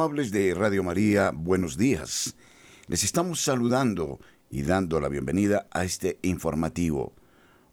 [0.00, 2.34] amables de Radio María, buenos días.
[2.86, 7.12] Les estamos saludando y dando la bienvenida a este informativo.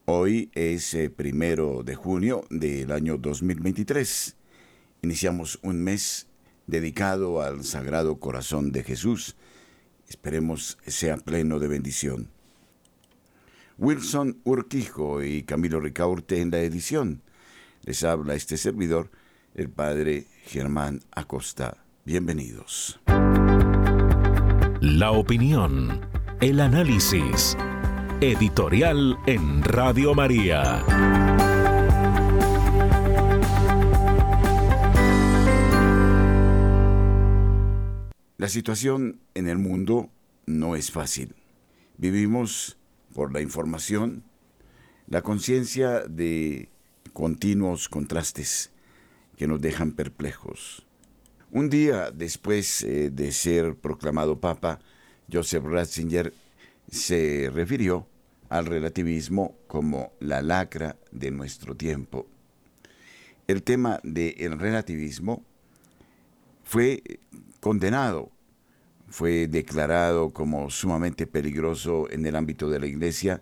[0.03, 4.35] Hoy es eh, primero de junio del año 2023.
[5.03, 6.27] Iniciamos un mes
[6.65, 9.37] dedicado al Sagrado Corazón de Jesús.
[10.09, 12.29] Esperemos sea pleno de bendición.
[13.77, 17.21] Wilson Urquijo y Camilo Ricaurte en la edición.
[17.83, 19.11] Les habla este servidor,
[19.55, 21.86] el padre Germán Acosta.
[22.07, 23.01] Bienvenidos.
[24.79, 25.99] La opinión,
[26.39, 27.57] el análisis,
[28.21, 30.85] editorial en Radio María.
[38.37, 40.09] La situación en el mundo
[40.45, 41.35] no es fácil.
[41.97, 42.77] Vivimos
[43.13, 44.23] por la información,
[45.07, 46.69] la conciencia de
[47.11, 48.71] continuos contrastes
[49.35, 50.86] que nos dejan perplejos.
[51.51, 54.79] Un día después eh, de ser proclamado papa,
[55.31, 56.33] Joseph Ratzinger
[56.91, 58.05] se refirió
[58.49, 62.27] al relativismo como la lacra de nuestro tiempo.
[63.47, 65.41] El tema del relativismo
[66.65, 67.01] fue
[67.61, 68.29] condenado,
[69.07, 73.41] fue declarado como sumamente peligroso en el ámbito de la Iglesia,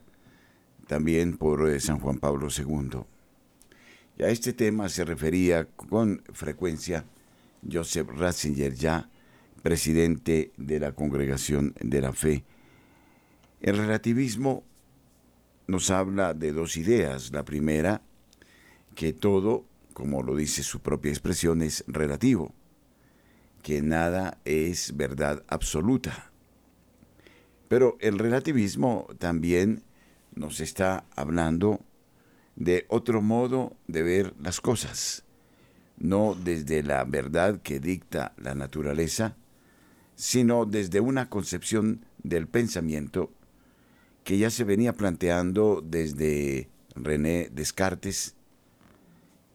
[0.86, 3.00] también por eh, San Juan Pablo II.
[4.20, 7.04] Y a este tema se refería con frecuencia
[7.72, 9.10] Joseph Ratzinger, ya
[9.62, 12.44] presidente de la Congregación de la Fe.
[13.62, 14.64] El relativismo
[15.68, 17.32] nos habla de dos ideas.
[17.32, 18.02] La primera,
[18.94, 22.54] que todo, como lo dice su propia expresión, es relativo,
[23.64, 26.32] que nada es verdad absoluta.
[27.68, 29.84] Pero el relativismo también
[30.36, 31.80] nos está hablando
[32.56, 35.25] de otro modo de ver las cosas,
[35.98, 39.36] no desde la verdad que dicta la naturaleza,
[40.16, 43.32] sino desde una concepción del pensamiento
[44.24, 48.36] que ya se venía planteando desde René Descartes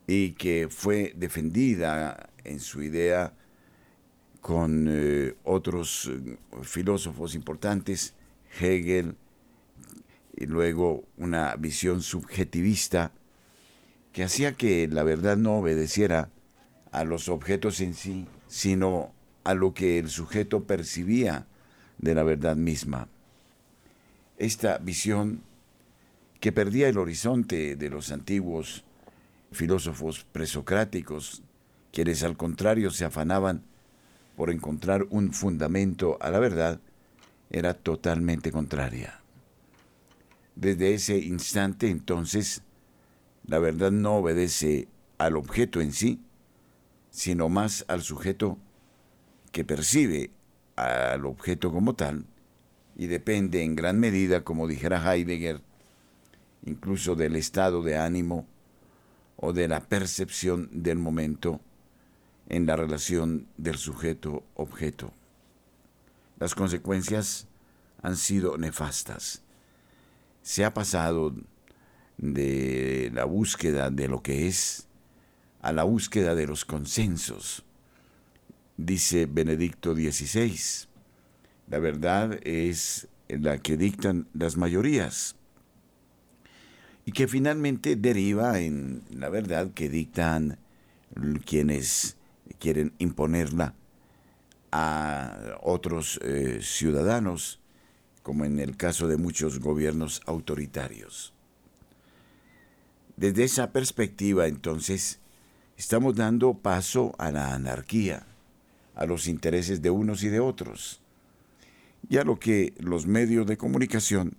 [0.06, 3.34] y que fue defendida en su idea
[4.40, 8.14] con eh, otros eh, filósofos importantes,
[8.58, 9.16] Hegel,
[10.36, 13.12] y luego una visión subjetivista
[14.12, 16.30] que hacía que la verdad no obedeciera
[16.92, 19.12] a los objetos en sí, sino
[19.44, 21.46] a lo que el sujeto percibía
[21.98, 23.08] de la verdad misma.
[24.38, 25.42] Esta visión
[26.40, 28.84] que perdía el horizonte de los antiguos
[29.52, 31.42] filósofos presocráticos,
[31.92, 33.62] quienes al contrario se afanaban
[34.36, 36.80] por encontrar un fundamento a la verdad,
[37.50, 39.20] era totalmente contraria.
[40.54, 42.62] Desde ese instante entonces,
[43.50, 44.86] la verdad no obedece
[45.18, 46.20] al objeto en sí,
[47.10, 48.58] sino más al sujeto
[49.50, 50.30] que percibe
[50.76, 52.24] al objeto como tal
[52.96, 55.60] y depende en gran medida, como dijera Heidegger,
[56.64, 58.46] incluso del estado de ánimo
[59.36, 61.60] o de la percepción del momento
[62.48, 65.12] en la relación del sujeto-objeto.
[66.38, 67.48] Las consecuencias
[68.00, 69.42] han sido nefastas
[70.42, 71.34] se ha pasado
[72.20, 74.86] de la búsqueda de lo que es
[75.62, 77.64] a la búsqueda de los consensos.
[78.76, 80.58] Dice Benedicto XVI,
[81.68, 85.36] la verdad es la que dictan las mayorías
[87.04, 90.58] y que finalmente deriva en la verdad que dictan
[91.44, 92.16] quienes
[92.58, 93.74] quieren imponerla
[94.72, 97.60] a otros eh, ciudadanos
[98.22, 101.32] como en el caso de muchos gobiernos autoritarios.
[103.20, 105.20] Desde esa perspectiva, entonces,
[105.76, 108.26] estamos dando paso a la anarquía,
[108.94, 111.02] a los intereses de unos y de otros,
[112.08, 114.38] y a lo que los medios de comunicación,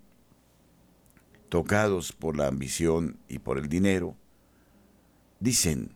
[1.47, 4.15] tocados por la ambición y por el dinero,
[5.39, 5.91] dicen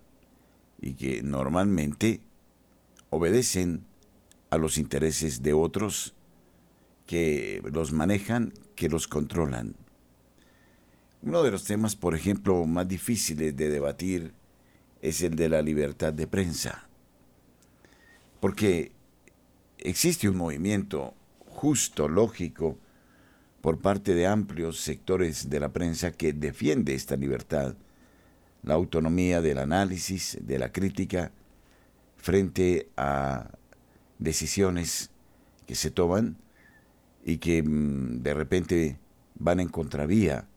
[0.80, 2.22] y que normalmente
[3.10, 3.84] obedecen
[4.52, 6.14] a los intereses de otros
[7.08, 9.76] que los manejan, que los controlan.
[11.26, 14.32] Uno de los temas, por ejemplo, más difíciles de debatir
[15.02, 16.88] es el de la libertad de prensa,
[18.40, 18.92] porque
[19.80, 21.16] existe un movimiento
[21.48, 22.78] justo, lógico,
[23.62, 27.76] por parte de amplios sectores de la prensa que defiende esta libertad,
[28.62, 31.32] la autonomía del análisis, de la crítica,
[32.18, 33.50] frente a
[34.20, 35.10] decisiones
[35.66, 36.38] que se toman
[37.24, 39.00] y que mm, de repente
[39.34, 40.48] van en contravía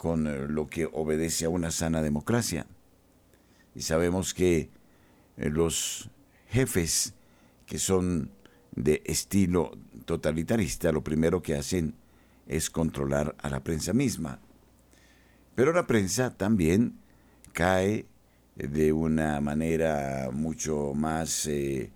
[0.00, 2.64] con eh, lo que obedece a una sana democracia.
[3.74, 4.70] Y sabemos que
[5.36, 6.08] eh, los
[6.48, 7.12] jefes
[7.66, 8.30] que son
[8.74, 9.72] de estilo
[10.06, 11.96] totalitarista, lo primero que hacen
[12.46, 14.40] es controlar a la prensa misma.
[15.54, 16.98] Pero la prensa también
[17.52, 18.06] cae
[18.56, 21.92] de una manera mucho más eh,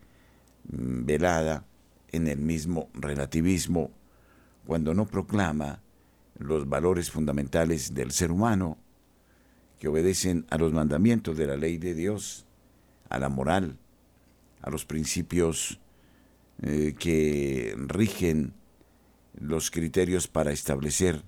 [0.64, 1.64] velada
[2.12, 3.92] en el mismo relativismo
[4.66, 5.80] cuando no proclama
[6.38, 8.78] los valores fundamentales del ser humano
[9.78, 12.46] que obedecen a los mandamientos de la ley de Dios,
[13.08, 13.78] a la moral,
[14.62, 15.80] a los principios
[16.62, 18.54] eh, que rigen
[19.38, 21.22] los criterios para establecer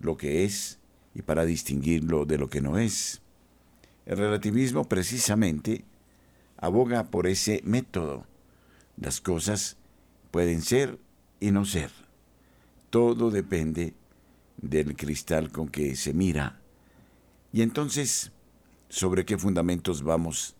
[0.00, 0.78] lo que es
[1.14, 3.20] y para distinguirlo de lo que no es.
[4.06, 5.84] El relativismo precisamente
[6.56, 8.24] aboga por ese método.
[8.96, 9.76] Las cosas
[10.30, 10.98] pueden ser
[11.40, 11.90] y no ser.
[12.90, 13.94] Todo depende
[14.56, 16.60] del cristal con que se mira.
[17.52, 18.32] Y entonces,
[18.88, 20.56] ¿sobre qué fundamentos vamos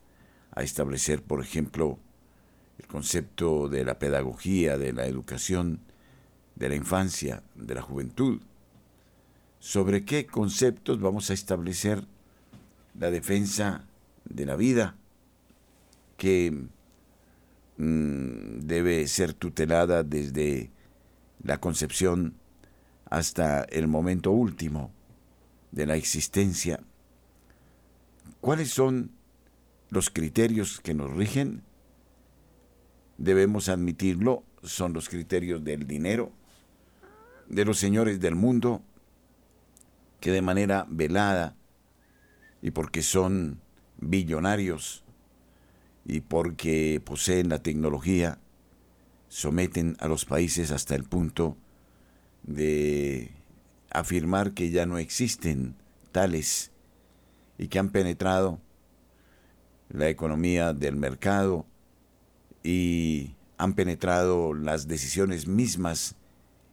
[0.51, 1.97] a establecer, por ejemplo,
[2.79, 5.79] el concepto de la pedagogía, de la educación,
[6.55, 8.41] de la infancia, de la juventud?
[9.59, 12.05] ¿Sobre qué conceptos vamos a establecer
[12.99, 13.85] la defensa
[14.25, 14.95] de la vida
[16.17, 16.51] que
[17.77, 20.69] mm, debe ser tutelada desde
[21.43, 22.35] la concepción
[23.13, 24.91] hasta el momento último
[25.71, 26.79] de la existencia.
[28.41, 29.11] ¿Cuáles son
[29.91, 31.61] los criterios que nos rigen?
[33.19, 36.31] Debemos admitirlo, son los criterios del dinero,
[37.47, 38.81] de los señores del mundo,
[40.19, 41.55] que de manera velada
[42.63, 43.61] y porque son
[43.99, 45.03] billonarios
[46.03, 48.39] y porque poseen la tecnología,
[49.27, 51.57] someten a los países hasta el punto
[52.43, 53.31] de
[53.89, 55.75] afirmar que ya no existen
[56.11, 56.71] tales
[57.57, 58.59] y que han penetrado
[59.89, 61.65] la economía del mercado
[62.63, 66.15] y han penetrado las decisiones mismas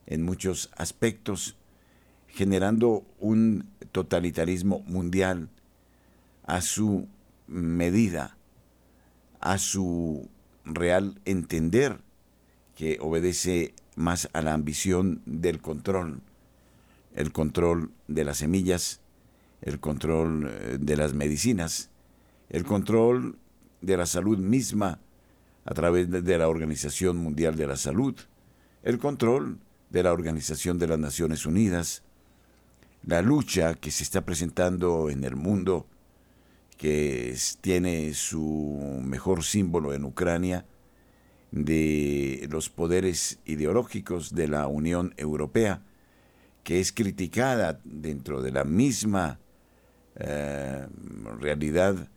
[0.06, 1.56] en muchos aspectos,
[2.28, 5.48] generando un totalitarismo mundial
[6.44, 7.06] a su
[7.46, 8.36] medida,
[9.40, 10.28] a su
[10.64, 12.00] real entender,
[12.76, 16.22] que obedece más a la ambición del control,
[17.14, 19.00] el control de las semillas,
[19.62, 21.90] el control eh, de las medicinas,
[22.48, 23.38] el control
[23.80, 24.98] de la salud misma
[25.64, 28.16] a través de la Organización Mundial de la Salud,
[28.82, 29.58] el control
[29.90, 32.02] de la Organización de las Naciones Unidas,
[33.04, 35.86] la lucha que se está presentando en el mundo
[36.76, 40.64] que tiene su mejor símbolo en Ucrania,
[41.52, 45.82] de los poderes ideológicos de la Unión Europea,
[46.62, 49.40] que es criticada dentro de la misma
[50.16, 50.86] eh,
[51.38, 52.08] realidad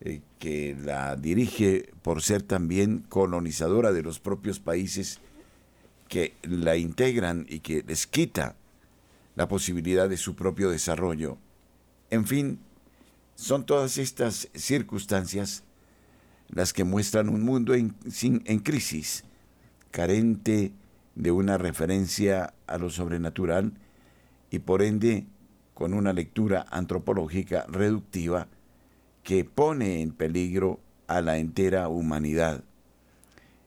[0.00, 5.20] eh, que la dirige por ser también colonizadora de los propios países
[6.08, 8.56] que la integran y que les quita
[9.34, 11.38] la posibilidad de su propio desarrollo.
[12.10, 12.60] En fin,
[13.34, 15.64] son todas estas circunstancias
[16.48, 19.24] las que muestran un mundo en, en crisis,
[19.90, 20.72] carente
[21.14, 23.72] de una referencia a lo sobrenatural
[24.50, 25.26] y por ende
[25.74, 28.48] con una lectura antropológica reductiva
[29.22, 32.64] que pone en peligro a la entera humanidad.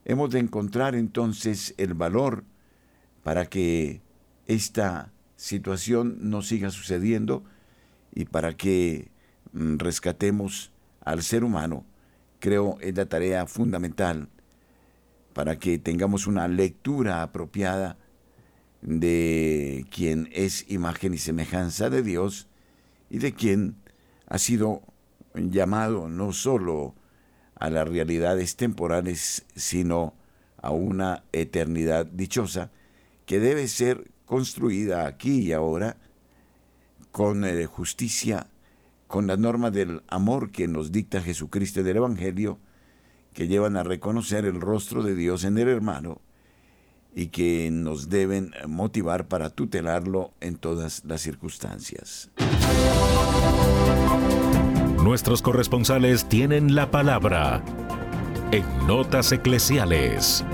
[0.05, 2.43] Hemos de encontrar entonces el valor
[3.23, 4.01] para que
[4.47, 7.43] esta situación no siga sucediendo
[8.13, 9.11] y para que
[9.51, 11.83] Mm, rescatemos al ser humano,
[12.39, 14.29] creo es la tarea fundamental
[15.33, 17.97] para que tengamos una lectura apropiada
[18.81, 22.47] de quien es imagen y semejanza de Dios
[23.09, 23.75] y de quien
[24.27, 24.81] ha sido
[25.33, 26.95] llamado no solo
[27.55, 30.13] a las realidades temporales, sino
[30.57, 32.71] a una eternidad dichosa
[33.25, 35.97] que debe ser construida aquí y ahora
[37.11, 38.47] con eh, justicia
[39.09, 42.59] con las normas del amor que nos dicta Jesucristo del Evangelio,
[43.33, 46.21] que llevan a reconocer el rostro de Dios en el hermano
[47.15, 52.29] y que nos deben motivar para tutelarlo en todas las circunstancias.
[55.03, 57.63] Nuestros corresponsales tienen la palabra
[58.51, 60.45] en Notas Eclesiales.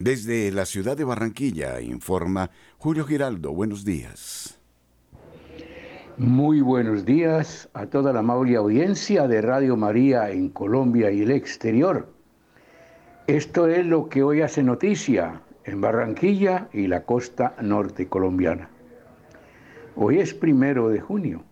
[0.00, 3.52] Desde la ciudad de Barranquilla informa Julio Giraldo.
[3.52, 4.58] Buenos días.
[6.16, 11.30] Muy buenos días a toda la amable audiencia de Radio María en Colombia y el
[11.30, 12.08] exterior.
[13.26, 18.70] Esto es lo que hoy hace noticia en Barranquilla y la costa norte colombiana.
[19.96, 21.44] Hoy es primero de junio.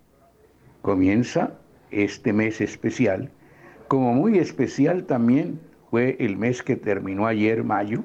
[0.81, 1.53] Comienza
[1.91, 3.31] este mes especial,
[3.89, 8.03] como muy especial también fue el mes que terminó ayer, mayo,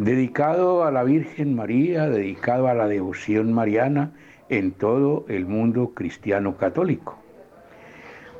[0.00, 4.12] dedicado a la Virgen María, dedicado a la devoción mariana
[4.48, 7.18] en todo el mundo cristiano católico.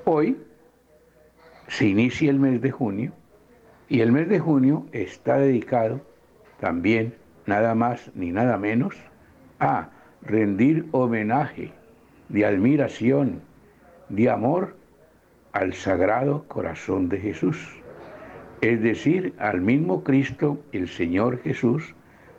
[0.06, 0.38] Hoy
[1.68, 3.12] se inicia el mes de junio
[3.90, 6.00] y el mes de junio está dedicado
[6.60, 7.14] también,
[7.44, 8.94] nada más ni nada menos,
[9.58, 9.90] a
[10.22, 11.72] rendir homenaje
[12.30, 13.42] de admiración,
[14.08, 14.76] de amor
[15.52, 17.79] al Sagrado Corazón de Jesús,
[18.60, 21.94] es decir, al mismo Cristo, el Señor Jesús,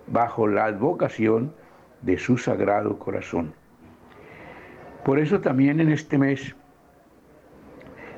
[0.08, 1.54] bajo la advocación
[2.02, 3.54] de su Sagrado Corazón.
[5.04, 6.56] Por eso también en este mes,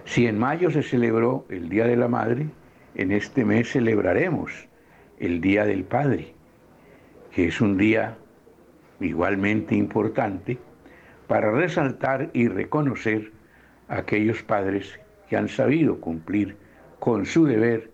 [0.05, 2.47] si en mayo se celebró el Día de la Madre,
[2.95, 4.67] en este mes celebraremos
[5.19, 6.33] el Día del Padre,
[7.31, 8.17] que es un día
[8.99, 10.57] igualmente importante
[11.27, 13.31] para resaltar y reconocer
[13.87, 16.57] a aquellos padres que han sabido cumplir
[16.99, 17.92] con su deber,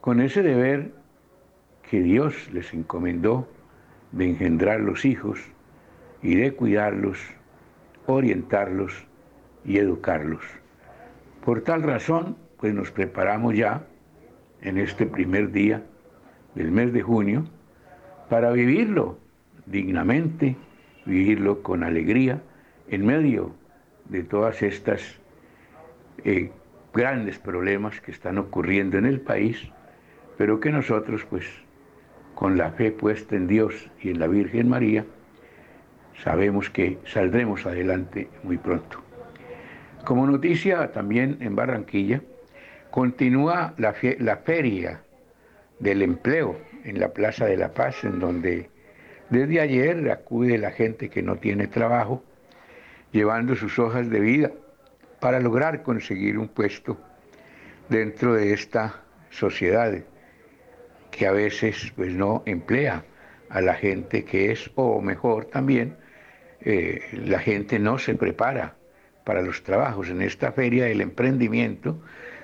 [0.00, 0.92] con ese deber
[1.88, 3.48] que Dios les encomendó
[4.12, 5.40] de engendrar los hijos
[6.22, 7.18] y de cuidarlos,
[8.06, 9.06] orientarlos
[9.64, 10.44] y educarlos.
[11.44, 13.86] Por tal razón, pues nos preparamos ya
[14.62, 15.82] en este primer día
[16.54, 17.44] del mes de junio
[18.28, 19.18] para vivirlo
[19.66, 20.56] dignamente,
[21.06, 22.42] vivirlo con alegría
[22.88, 23.54] en medio
[24.08, 25.18] de todas estas
[26.24, 26.50] eh,
[26.92, 29.70] grandes problemas que están ocurriendo en el país,
[30.40, 31.44] pero que nosotros pues
[32.34, 35.04] con la fe puesta en Dios y en la Virgen María,
[36.24, 39.02] sabemos que saldremos adelante muy pronto.
[40.02, 42.22] Como noticia también en Barranquilla,
[42.90, 45.02] continúa la, la feria
[45.78, 48.70] del empleo en la Plaza de la Paz, en donde
[49.28, 52.24] desde ayer acude la gente que no tiene trabajo,
[53.12, 54.50] llevando sus hojas de vida
[55.20, 56.96] para lograr conseguir un puesto
[57.90, 59.92] dentro de esta sociedad
[61.10, 63.04] que a veces pues no emplea
[63.48, 65.96] a la gente que es, o mejor también,
[66.60, 68.76] eh, la gente no se prepara
[69.24, 70.08] para los trabajos.
[70.08, 72.00] En esta feria del emprendimiento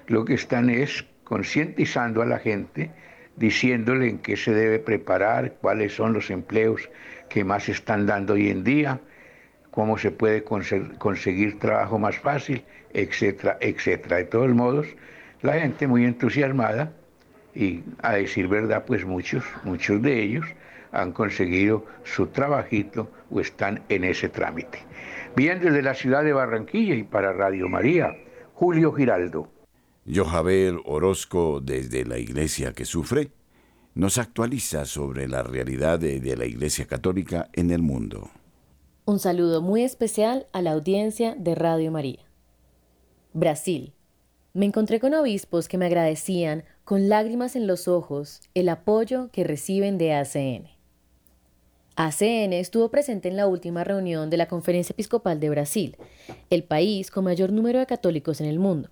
[0.07, 2.91] lo que están es concientizando a la gente
[3.37, 6.89] diciéndole en qué se debe preparar, cuáles son los empleos
[7.29, 9.01] que más están dando hoy en día,
[9.71, 14.17] cómo se puede conseguir trabajo más fácil, etcétera, etcétera.
[14.17, 14.87] De todos modos,
[15.43, 16.93] la gente muy entusiasmada
[17.57, 20.45] y a decir verdad, pues muchos, muchos de ellos
[20.93, 24.79] han conseguido su trabajito o están en ese trámite.
[25.35, 28.17] Bien, desde la ciudad de Barranquilla y para Radio María,
[28.55, 29.49] Julio Giraldo.
[30.13, 33.33] Johabel Orozco, desde la Iglesia que sufre,
[33.95, 38.31] nos actualiza sobre la realidad de, de, la Iglesia Católica en el mundo.
[39.07, 42.21] Un saludo muy especial a la audiencia de Radio María.
[43.33, 43.96] Brasil.
[44.57, 49.45] Me encontré con obispos que me agradecían con lágrimas en los ojos el apoyo que
[49.45, 50.69] reciben de ACN.
[51.97, 55.97] ACN estuvo presente en la última reunión de la Conferencia Episcopal de Brasil,
[56.49, 58.91] el país con mayor número de católicos en el mundo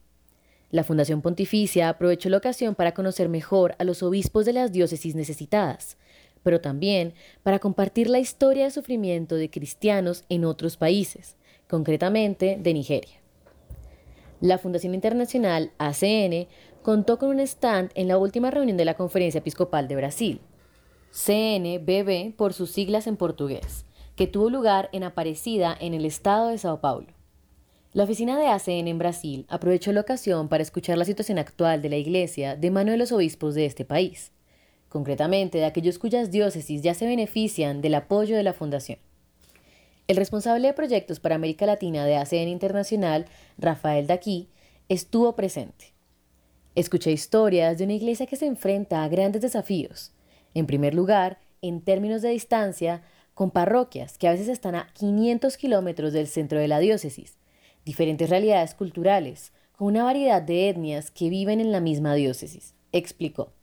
[0.74, 5.14] la Fundación Pontificia aprovechó la ocasión para conocer mejor a los obispos de las diócesis
[5.14, 5.96] necesitadas,
[6.42, 11.36] pero también para compartir la historia de sufrimiento de cristianos en otros países,
[11.68, 13.23] concretamente de Nigeria.
[14.40, 16.48] La Fundación Internacional ACN
[16.82, 20.40] contó con un stand en la última reunión de la Conferencia Episcopal de Brasil,
[21.12, 23.86] CNBB por sus siglas en portugués,
[24.16, 27.06] que tuvo lugar en Aparecida en el estado de Sao Paulo.
[27.92, 31.90] La oficina de ACN en Brasil aprovechó la ocasión para escuchar la situación actual de
[31.90, 34.32] la Iglesia de mano de los obispos de este país,
[34.88, 38.98] concretamente de aquellos cuyas diócesis ya se benefician del apoyo de la Fundación.
[40.06, 43.24] El responsable de proyectos para América Latina de ACN Internacional,
[43.56, 44.50] Rafael Daquí,
[44.90, 45.94] estuvo presente.
[46.74, 50.12] Escuché historias de una iglesia que se enfrenta a grandes desafíos.
[50.52, 55.56] En primer lugar, en términos de distancia, con parroquias que a veces están a 500
[55.56, 57.38] kilómetros del centro de la diócesis,
[57.86, 63.54] diferentes realidades culturales, con una variedad de etnias que viven en la misma diócesis, explicó.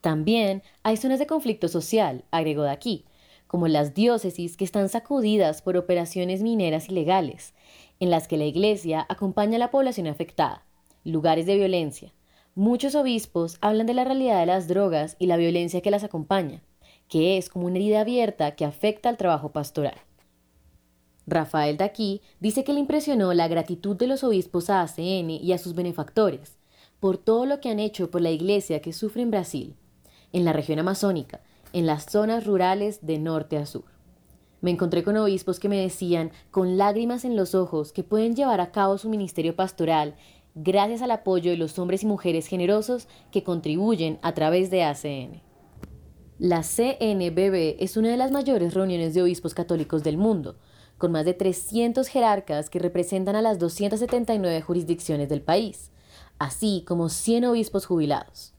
[0.00, 3.04] También hay zonas de conflicto social, agregó de aquí,
[3.46, 7.54] como las diócesis que están sacudidas por operaciones mineras ilegales,
[8.00, 10.64] en las que la Iglesia acompaña a la población afectada,
[11.04, 12.12] lugares de violencia.
[12.54, 16.62] Muchos obispos hablan de la realidad de las drogas y la violencia que las acompaña,
[17.08, 19.96] que es como una herida abierta que afecta al trabajo pastoral.
[21.26, 25.58] Rafael Daquí dice que le impresionó la gratitud de los obispos a ACN y a
[25.58, 26.56] sus benefactores
[27.00, 29.74] por todo lo que han hecho por la iglesia que sufre en Brasil,
[30.32, 31.40] en la región amazónica,
[31.76, 33.84] en las zonas rurales de norte a sur.
[34.62, 38.62] Me encontré con obispos que me decían, con lágrimas en los ojos, que pueden llevar
[38.62, 40.16] a cabo su ministerio pastoral
[40.54, 45.42] gracias al apoyo de los hombres y mujeres generosos que contribuyen a través de ACN.
[46.38, 50.56] La CNBB es una de las mayores reuniones de obispos católicos del mundo,
[50.96, 55.90] con más de 300 jerarcas que representan a las 279 jurisdicciones del país,
[56.38, 58.54] así como 100 obispos jubilados.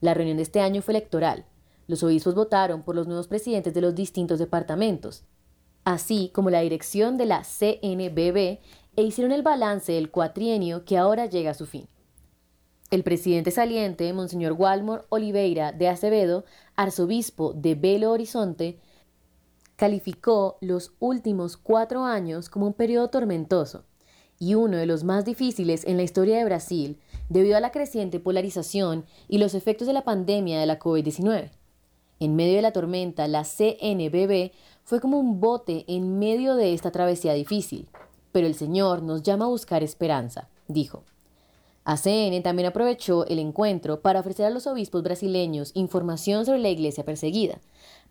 [0.00, 1.44] La reunión de este año fue electoral.
[1.90, 5.24] Los obispos votaron por los nuevos presidentes de los distintos departamentos,
[5.82, 8.60] así como la dirección de la CNBB,
[8.94, 11.88] e hicieron el balance del cuatrienio que ahora llega a su fin.
[12.92, 16.44] El presidente saliente, Monseñor Walmor Oliveira de Acevedo,
[16.76, 18.78] arzobispo de Belo Horizonte,
[19.74, 23.82] calificó los últimos cuatro años como un periodo tormentoso
[24.38, 28.20] y uno de los más difíciles en la historia de Brasil debido a la creciente
[28.20, 31.50] polarización y los efectos de la pandemia de la COVID-19.
[32.20, 34.52] En medio de la tormenta, la CNBB
[34.84, 37.88] fue como un bote en medio de esta travesía difícil,
[38.30, 41.02] pero el Señor nos llama a buscar esperanza, dijo.
[41.84, 47.06] ACN también aprovechó el encuentro para ofrecer a los obispos brasileños información sobre la iglesia
[47.06, 47.58] perseguida,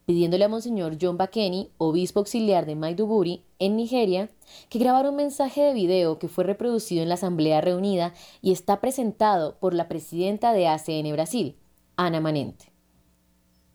[0.08, 4.32] pidiéndole a Monseñor John Bakeni, obispo auxiliar de Maiduguri, en Nigeria,
[4.70, 8.82] que grabara un mensaje de video que fue reproducido en la asamblea reunida y está
[8.82, 11.56] presentado por la presidenta de ACN Brasil,
[11.96, 12.69] Ana Manente.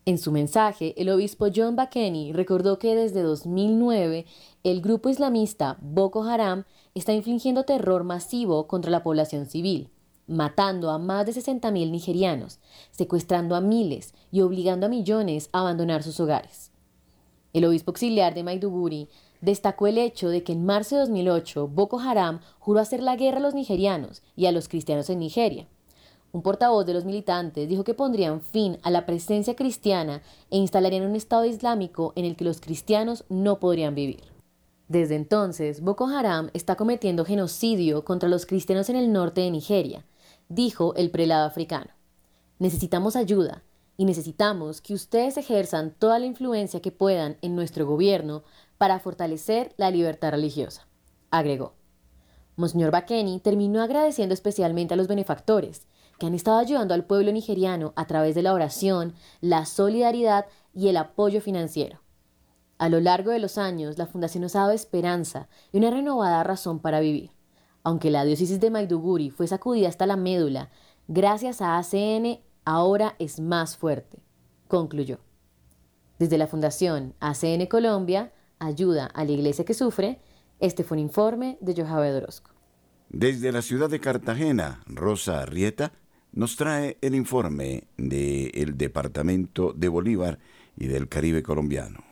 [0.07, 4.27] En su mensaje, el obispo John Bakeni recordó que desde 2009
[4.63, 9.89] el grupo islamista Boko Haram está infligiendo terror masivo contra la población civil,
[10.27, 12.59] matando a más de 60.000 nigerianos,
[12.91, 16.71] secuestrando a miles y obligando a millones a abandonar sus hogares.
[17.55, 19.09] El obispo auxiliar de Maiduguri
[19.41, 23.39] destacó el hecho de que en marzo de 2008 Boko Haram juró hacer la guerra
[23.39, 25.67] a los nigerianos y a los cristianos en Nigeria.
[26.35, 30.21] Un portavoz de los militantes dijo que pondrían fin a la presencia cristiana
[30.51, 34.25] e instalarían un Estado islámico en el que los cristianos no podrían vivir.
[34.89, 40.05] Desde entonces, Boko Haram está cometiendo genocidio contra los cristianos en el norte de Nigeria,
[40.49, 41.93] dijo el prelado africano.
[42.59, 43.63] Necesitamos ayuda
[43.97, 48.43] y necesitamos que ustedes ejerzan toda la influencia que puedan en nuestro gobierno
[48.77, 50.89] para fortalecer la libertad religiosa,
[51.31, 51.75] agregó.
[52.57, 55.87] Monseñor Bakeni terminó agradeciendo especialmente a los benefactores
[56.19, 60.89] que han estado ayudando al pueblo nigeriano a través de la oración, la solidaridad y
[60.89, 62.01] el apoyo financiero.
[62.79, 66.43] A lo largo de los años, la Fundación nos ha dado esperanza y una renovada
[66.43, 67.31] razón para vivir.
[67.83, 70.71] Aunque la diócesis de Maiduguri fue sacudida hasta la médula,
[71.07, 74.23] gracias a ACN ahora es más fuerte,
[74.69, 75.19] concluyó.
[76.19, 80.21] Desde la Fundación ACN Colombia, Ayuda a la Iglesia que Sufre,
[80.61, 82.53] este fue un informe de Johabe Orozco.
[83.11, 85.93] Desde la ciudad de Cartagena, Rosa Arrieta
[86.35, 90.39] nos trae el informe del Departamento de Bolívar
[90.77, 92.03] y del Caribe colombiano.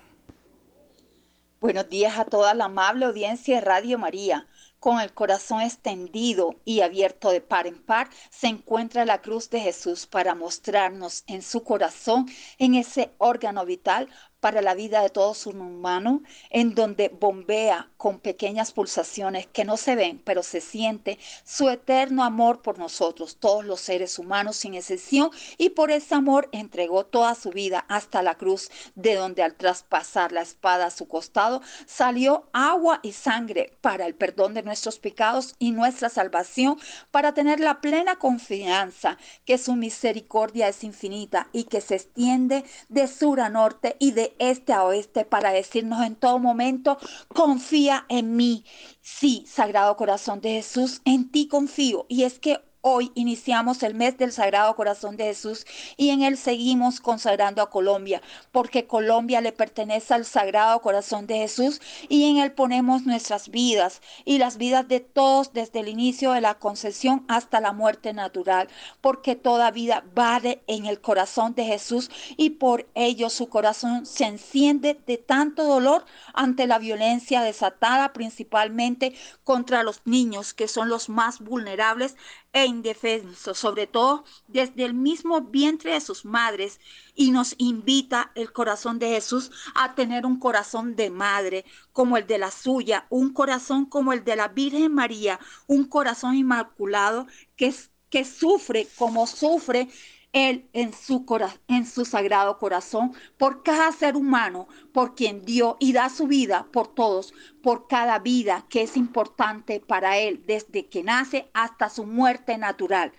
[1.60, 4.46] Buenos días a toda la amable audiencia de Radio María
[4.82, 9.60] con el corazón extendido y abierto de par en par, se encuentra la cruz de
[9.60, 12.26] Jesús para mostrarnos en su corazón,
[12.58, 14.08] en ese órgano vital,
[14.42, 19.76] para la vida de todo su humano, en donde bombea con pequeñas pulsaciones que no
[19.76, 24.74] se ven, pero se siente su eterno amor por nosotros, todos los seres humanos sin
[24.74, 29.54] excepción, y por ese amor entregó toda su vida hasta la cruz, de donde al
[29.54, 34.98] traspasar la espada a su costado salió agua y sangre para el perdón de nuestros
[34.98, 36.80] pecados y nuestra salvación,
[37.12, 43.06] para tener la plena confianza que su misericordia es infinita y que se extiende de
[43.06, 48.36] sur a norte y de este a oeste para decirnos en todo momento, confía en
[48.36, 48.64] mí.
[49.00, 52.06] Sí, Sagrado Corazón de Jesús, en ti confío.
[52.08, 55.66] Y es que Hoy iniciamos el mes del Sagrado Corazón de Jesús
[55.96, 61.36] y en él seguimos consagrando a Colombia, porque Colombia le pertenece al Sagrado Corazón de
[61.36, 66.32] Jesús y en él ponemos nuestras vidas y las vidas de todos desde el inicio
[66.32, 68.66] de la concesión hasta la muerte natural,
[69.00, 74.24] porque toda vida vale en el corazón de Jesús y por ello su corazón se
[74.24, 79.14] enciende de tanto dolor ante la violencia desatada principalmente
[79.44, 82.16] contra los niños, que son los más vulnerables
[82.52, 86.80] e indefensos, sobre todo desde el mismo vientre de sus madres,
[87.14, 92.26] y nos invita el corazón de Jesús a tener un corazón de madre como el
[92.26, 97.74] de la suya, un corazón como el de la Virgen María, un corazón inmaculado que,
[98.10, 99.88] que sufre como sufre
[100.32, 101.26] él en su,
[101.68, 106.66] en su sagrado corazón por cada ser humano, por quien dio y da su vida
[106.72, 112.04] por todos, por cada vida que es importante para Él desde que nace hasta su
[112.04, 113.12] muerte natural.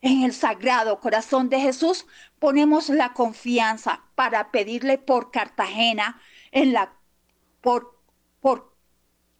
[0.00, 2.06] En el sagrado corazón de Jesús
[2.38, 6.20] ponemos la confianza para pedirle por Cartagena,
[6.50, 6.92] en la
[7.60, 7.96] por,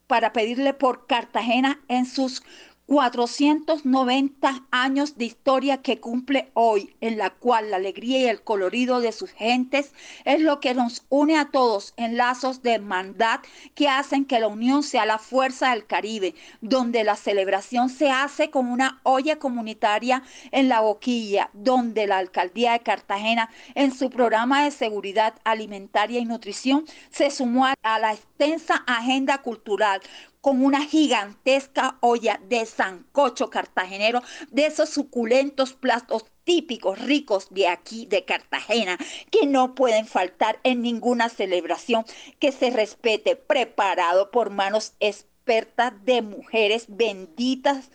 [0.06, 2.42] para pedirle por Cartagena en sus
[2.86, 9.00] 490 años de historia que cumple hoy, en la cual la alegría y el colorido
[9.00, 9.92] de sus gentes
[10.24, 13.40] es lo que nos une a todos en lazos de hermandad
[13.74, 18.50] que hacen que la unión sea la fuerza del Caribe, donde la celebración se hace
[18.50, 24.64] con una olla comunitaria en la boquilla, donde la alcaldía de Cartagena en su programa
[24.64, 30.00] de seguridad alimentaria y nutrición se sumó a la extensa agenda cultural
[30.42, 38.06] con una gigantesca olla de sancocho cartagenero, de esos suculentos platos típicos ricos de aquí
[38.06, 38.98] de Cartagena
[39.30, 42.04] que no pueden faltar en ninguna celebración
[42.40, 47.90] que se respete, preparado por manos expertas de mujeres benditas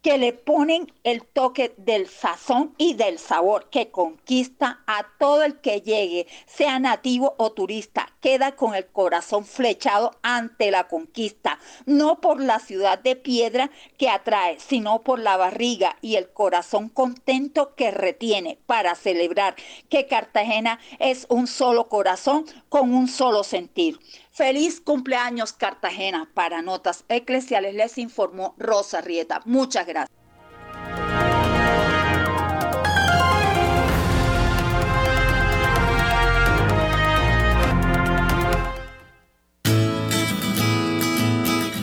[0.00, 5.60] que le ponen el toque del sazón y del sabor que conquista a todo el
[5.60, 12.20] que llegue, sea nativo o turista, queda con el corazón flechado ante la conquista, no
[12.22, 17.74] por la ciudad de piedra que atrae, sino por la barriga y el corazón contento
[17.74, 19.56] que retiene para celebrar
[19.90, 23.98] que Cartagena es un solo corazón con un solo sentir.
[24.30, 26.30] Feliz cumpleaños Cartagena.
[26.32, 29.42] Para Notas Eclesiales les informó Rosa Rieta.
[29.44, 30.21] Muchas gracias.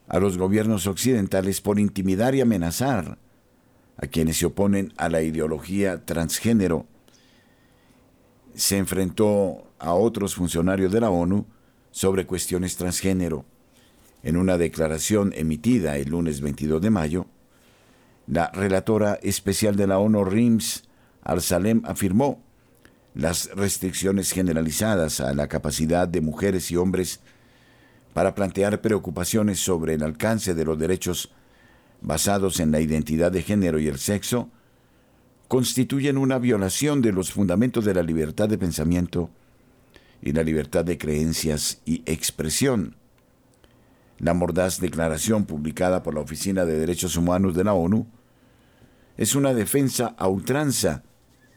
[0.09, 3.16] a los gobiernos occidentales por intimidar y amenazar
[3.97, 6.87] a quienes se oponen a la ideología transgénero.
[8.55, 11.47] Se enfrentó a otros funcionarios de la ONU
[11.91, 13.45] sobre cuestiones transgénero.
[14.23, 17.27] En una declaración emitida el lunes 22 de mayo,
[18.27, 20.85] la relatora especial de la ONU, Rims
[21.23, 22.43] Al-Salem, afirmó
[23.15, 27.21] las restricciones generalizadas a la capacidad de mujeres y hombres
[28.13, 31.33] para plantear preocupaciones sobre el alcance de los derechos
[32.05, 34.51] basados en la identidad de género y el sexo
[35.49, 39.31] constituyen una violación de los fundamentos de la libertad de pensamiento
[40.23, 42.97] y la libertad de creencias y expresión.
[44.19, 48.07] La mordaz declaración publicada por la Oficina de Derechos Humanos de la ONU
[49.17, 51.03] es una defensa a ultranza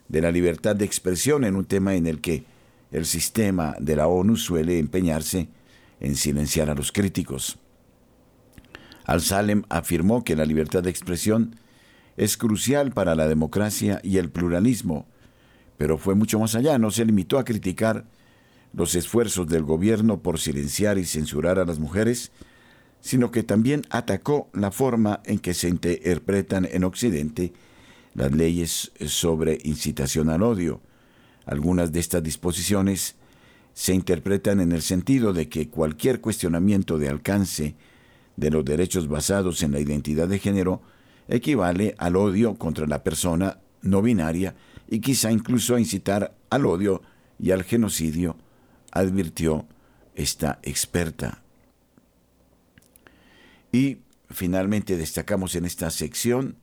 [0.08, 2.46] de la libertad de expresión en un tema en el que
[2.92, 5.50] el sistema de la ONU suele empeñarse
[6.00, 7.60] en silenciar a los críticos.
[9.08, 11.56] Al-Salem afirmó que la libertad de expresión
[12.18, 15.08] es crucial para la democracia y el pluralismo,
[15.78, 18.06] pero fue mucho más allá, no se limitó a criticar
[18.74, 22.32] los esfuerzos del gobierno por silenciar y censurar a las mujeres,
[23.00, 27.54] sino que también atacó la forma en que se interpretan en Occidente
[28.14, 30.82] las leyes sobre incitación al odio.
[31.46, 33.16] Algunas de estas disposiciones
[33.74, 37.76] se interpretan en el sentido de que cualquier cuestionamiento de alcance
[38.38, 40.82] de los derechos basados en la identidad de género
[41.28, 44.56] equivale al odio contra la persona no binaria
[44.88, 47.02] y quizá incluso a incitar al odio
[47.40, 48.38] y al genocidio
[48.92, 49.66] advirtió
[50.16, 51.44] esta experta.
[53.72, 56.56] Y finalmente destacamos en esta sección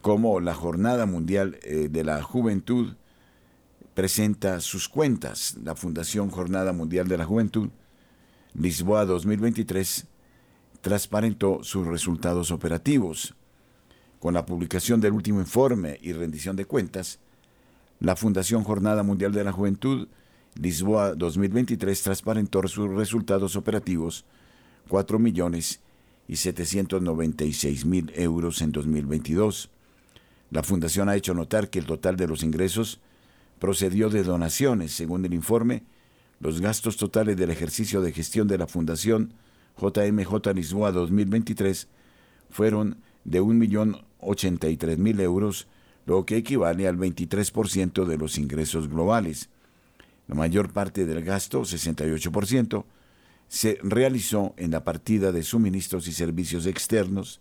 [0.00, 2.94] cómo la Jornada Mundial eh, de la Juventud
[3.94, 5.56] presenta sus cuentas.
[5.62, 7.68] La Fundación Jornada Mundial de la Juventud,
[8.54, 10.06] Lisboa 2023,
[10.80, 13.34] transparentó sus resultados operativos.
[14.18, 17.18] Con la publicación del último informe y rendición de cuentas,
[18.00, 20.08] la Fundación Jornada Mundial de la Juventud
[20.54, 24.24] Lisboa 2023 transparentó sus resultados operativos
[24.88, 25.80] 4 millones
[26.26, 29.70] y 796 mil euros en 2022.
[30.50, 33.00] La Fundación ha hecho notar que el total de los ingresos
[33.58, 34.92] procedió de donaciones.
[34.92, 35.84] Según el informe,
[36.40, 39.32] los gastos totales del ejercicio de gestión de la Fundación
[39.78, 41.88] JMJ Lisboa 2023
[42.50, 45.66] fueron de 1.083.000 euros,
[46.06, 49.50] lo que equivale al 23% de los ingresos globales.
[50.28, 52.84] La mayor parte del gasto, 68%,
[53.48, 57.40] se realizó en la partida de suministros y servicios externos.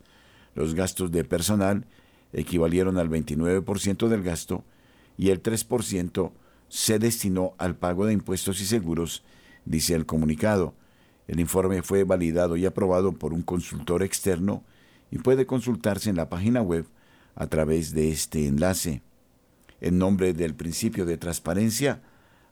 [0.56, 1.86] Los gastos de personal
[2.34, 4.64] equivalieron al 29% del gasto
[5.18, 6.32] y el 3%
[6.68, 9.24] se destinó al pago de impuestos y seguros,
[9.66, 10.74] dice el comunicado.
[11.30, 14.64] El informe fue validado y aprobado por un consultor externo
[15.12, 16.86] y puede consultarse en la página web
[17.36, 19.02] a través de este enlace.
[19.80, 22.02] En nombre del principio de transparencia,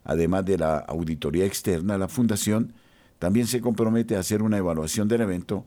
[0.08, 2.72] Además de la auditoría externa, la Fundación
[3.18, 5.66] también se compromete a hacer una evaluación del evento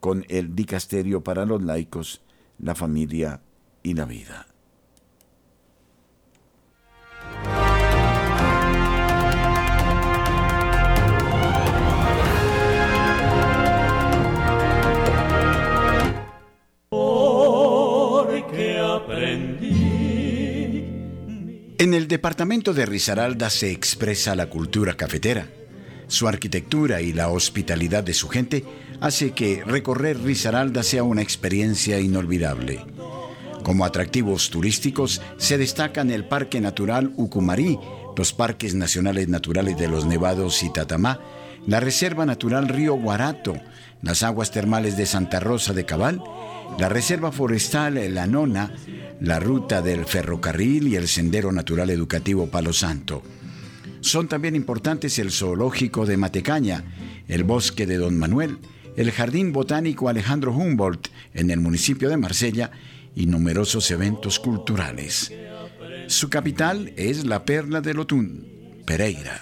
[0.00, 2.22] con el Dicasterio para los laicos,
[2.58, 3.42] la familia
[3.82, 4.51] y la vida.
[21.82, 25.48] En el departamento de Risaralda se expresa la cultura cafetera.
[26.06, 28.64] Su arquitectura y la hospitalidad de su gente
[29.00, 32.86] hace que recorrer Risaralda sea una experiencia inolvidable.
[33.64, 37.76] Como atractivos turísticos se destacan el Parque Natural Ucumarí,
[38.16, 41.18] los Parques Nacionales Naturales de los Nevados y Tatamá,
[41.66, 43.56] la Reserva Natural Río Guarato,
[44.02, 46.22] las aguas termales de Santa Rosa de Cabal,
[46.78, 48.72] la Reserva Forestal La Nona,
[49.20, 53.22] la ruta del ferrocarril y el sendero natural educativo Palo Santo.
[54.00, 56.84] Son también importantes el zoológico de Matecaña,
[57.28, 58.58] el bosque de Don Manuel,
[58.96, 62.70] el jardín botánico Alejandro Humboldt en el municipio de Marsella
[63.14, 65.32] y numerosos eventos culturales.
[66.08, 68.46] Su capital es la perla del Otún,
[68.84, 69.40] Pereira.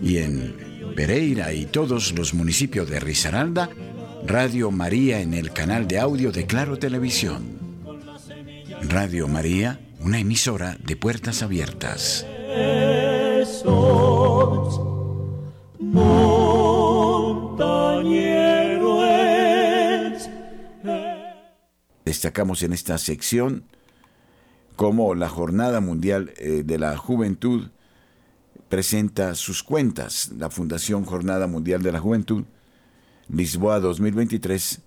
[0.00, 0.54] Y en
[0.96, 3.68] Pereira y todos los municipios de Risaralda,
[4.26, 7.58] Radio María en el canal de audio de Claro Televisión.
[8.88, 12.26] Radio María, una emisora de puertas abiertas.
[22.04, 23.64] Destacamos en esta sección
[24.76, 27.68] cómo la Jornada Mundial eh, de la Juventud
[28.70, 30.32] presenta sus cuentas.
[30.36, 32.44] La Fundación Jornada Mundial de la Juventud,
[33.28, 34.80] Lisboa 2023,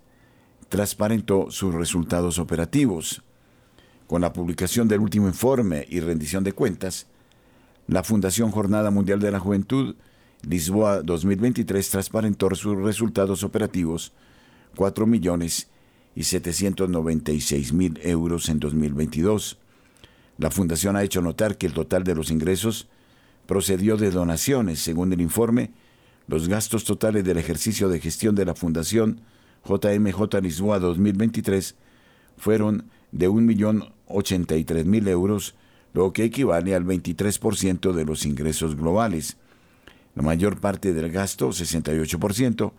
[0.69, 3.23] transparentó sus resultados operativos.
[4.05, 7.07] Con la publicación del último informe y rendición de cuentas,
[7.87, 9.95] la Fundación Jornada Mundial de la Juventud,
[10.47, 14.13] Lisboa 2023, transparentó sus resultados operativos,
[14.75, 15.67] 4 millones
[16.15, 19.57] y 796 mil euros en 2022.
[20.37, 22.87] La Fundación ha hecho notar que el total de los ingresos
[23.47, 24.79] procedió de donaciones.
[24.79, 25.71] Según el informe,
[26.27, 29.21] los gastos totales del ejercicio de gestión de la Fundación
[29.65, 31.75] JMJ Lisboa 2023
[32.37, 35.55] fueron de 1.083.000 euros,
[35.93, 39.37] lo que equivale al 23% de los ingresos globales.
[40.15, 42.71] La mayor parte del gasto, 68%,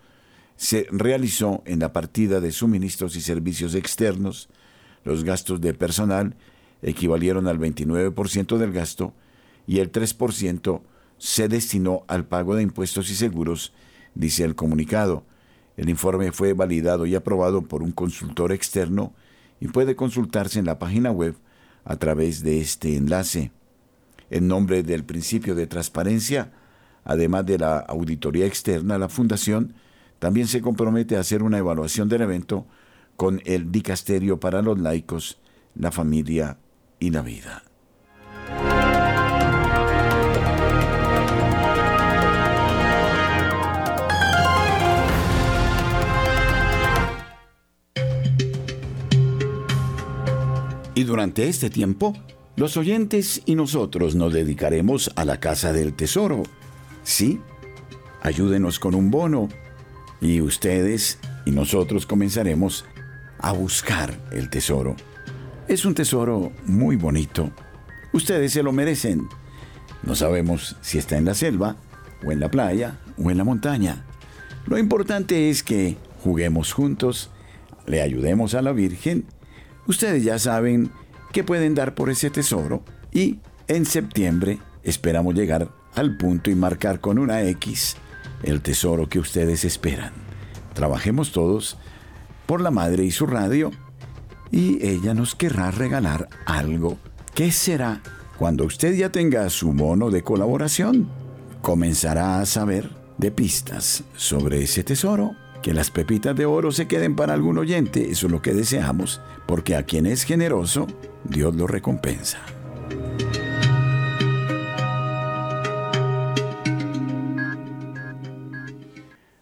[0.56, 4.48] se realizó en la partida de suministros y servicios externos.
[5.04, 6.36] Los gastos de personal
[6.82, 9.14] equivalieron al 29% del gasto
[9.66, 10.80] y el 3%
[11.18, 13.72] se destinó al pago de impuestos y seguros,
[14.14, 15.24] dice el comunicado.
[15.76, 19.12] El informe fue validado y aprobado por un consultor externo
[19.60, 21.36] y puede consultarse en la página web
[21.84, 23.52] a través de este enlace.
[24.30, 26.52] En nombre del principio de transparencia,
[27.04, 29.74] además de la auditoría externa, la Fundación
[30.18, 32.66] también se compromete a hacer una evaluación del evento
[33.16, 35.40] con el Dicasterio para los laicos,
[35.74, 36.58] la familia
[36.98, 37.67] y la vida.
[50.98, 52.12] Y durante este tiempo,
[52.56, 56.42] los oyentes y nosotros nos dedicaremos a la Casa del Tesoro.
[57.04, 57.40] Sí,
[58.20, 59.48] ayúdenos con un bono
[60.20, 62.84] y ustedes y nosotros comenzaremos
[63.38, 64.96] a buscar el tesoro.
[65.68, 67.52] Es un tesoro muy bonito.
[68.12, 69.28] Ustedes se lo merecen.
[70.02, 71.76] No sabemos si está en la selva,
[72.26, 74.04] o en la playa, o en la montaña.
[74.66, 77.30] Lo importante es que juguemos juntos,
[77.86, 79.26] le ayudemos a la Virgen
[79.88, 80.90] Ustedes ya saben
[81.32, 87.00] que pueden dar por ese tesoro y en septiembre esperamos llegar al punto y marcar
[87.00, 87.96] con una X
[88.42, 90.12] el tesoro que ustedes esperan.
[90.74, 91.78] Trabajemos todos
[92.44, 93.70] por la madre y su radio
[94.50, 96.98] y ella nos querrá regalar algo.
[97.34, 98.02] ¿Qué será?
[98.38, 101.08] Cuando usted ya tenga su mono de colaboración,
[101.62, 105.34] comenzará a saber de pistas sobre ese tesoro.
[105.62, 109.20] Que las pepitas de oro se queden para algún oyente, eso es lo que deseamos,
[109.46, 110.86] porque a quien es generoso,
[111.24, 112.38] Dios lo recompensa.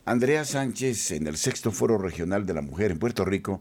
[0.09, 3.61] Andrea Sánchez, en el sexto foro regional de la mujer en Puerto Rico,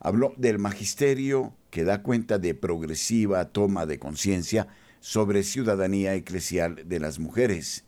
[0.00, 4.68] habló del magisterio que da cuenta de progresiva toma de conciencia
[5.00, 7.84] sobre ciudadanía eclesial de las mujeres.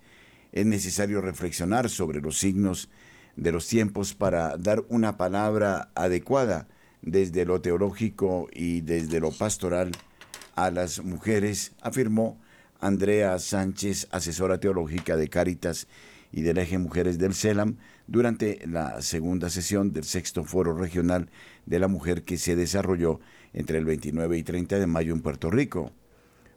[0.52, 2.88] Es necesario reflexionar sobre los signos
[3.36, 6.68] de los tiempos para dar una palabra adecuada
[7.02, 9.92] desde lo teológico y desde lo pastoral
[10.54, 12.38] a las mujeres, afirmó
[12.80, 15.86] Andrea Sánchez, asesora teológica de Cáritas
[16.32, 21.30] y del Eje Mujeres del CELAM durante la segunda sesión del sexto foro regional
[21.66, 23.20] de la mujer que se desarrolló
[23.52, 25.92] entre el 29 y 30 de mayo en Puerto Rico.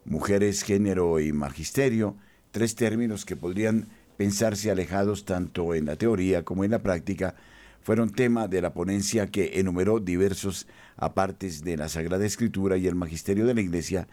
[0.04, 2.16] Mujeres, género y magisterio,
[2.50, 7.34] tres términos que podrían pensarse alejados tanto en la teoría como en la práctica,
[7.82, 12.94] fueron tema de la ponencia que enumeró diversos apartes de la Sagrada Escritura y el
[12.94, 14.08] magisterio de la Iglesia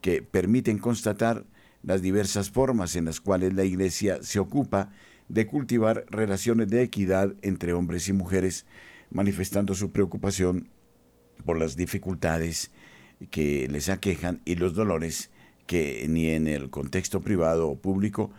[0.00, 1.44] que permiten constatar
[1.82, 4.90] las diversas formas en las cuales la Iglesia se ocupa
[5.28, 8.64] de cultivar relaciones de equidad entre hombres y mujeres,
[9.10, 10.68] manifestando su preocupación
[11.44, 12.70] por las dificultades
[13.30, 15.30] que les aquejan y los dolores
[15.66, 18.30] que ni en el contexto privado o público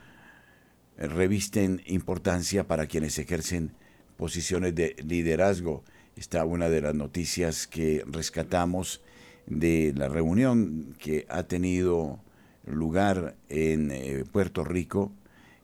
[0.97, 3.71] revisten importancia para quienes ejercen
[4.17, 5.83] posiciones de liderazgo.
[6.15, 9.01] Está una de las noticias que rescatamos
[9.45, 12.19] de la reunión que ha tenido
[12.65, 15.12] lugar en eh, Puerto Rico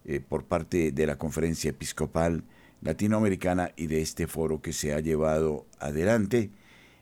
[0.05, 2.43] eh, por parte de la Conferencia Episcopal
[2.81, 6.49] Latinoamericana y de este foro que se ha llevado adelante,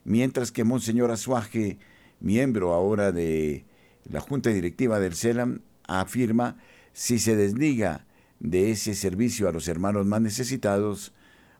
[0.05, 1.77] mientras que Monseñor Azuaje,
[2.19, 3.65] miembro ahora de
[4.09, 6.57] la Junta Directiva del CELAM, afirma
[6.93, 8.05] si se desliga
[8.41, 11.13] de ese servicio a los hermanos más necesitados,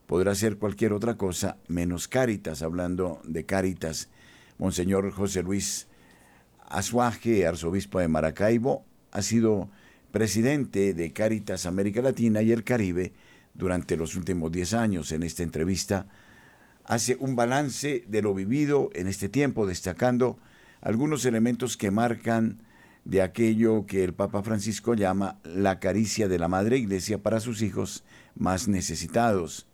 [0.08, 4.10] podrá ser cualquier otra cosa menos Cáritas, hablando de Cáritas.
[4.58, 5.88] Monseñor José Luis
[6.68, 9.70] Azuaje, arzobispo de Maracaibo, ha sido
[10.12, 13.14] presidente de Caritas América Latina y el Caribe
[13.54, 15.12] durante los últimos 10 años.
[15.12, 16.08] En esta entrevista
[16.86, 20.40] hace un balance de lo vivido en este tiempo, destacando
[20.82, 22.64] algunos elementos que marcan
[23.06, 27.62] de aquello que el Papa Francisco llama la caricia de la Madre Iglesia para sus
[27.62, 28.04] hijos
[28.36, 29.68] más necesitados.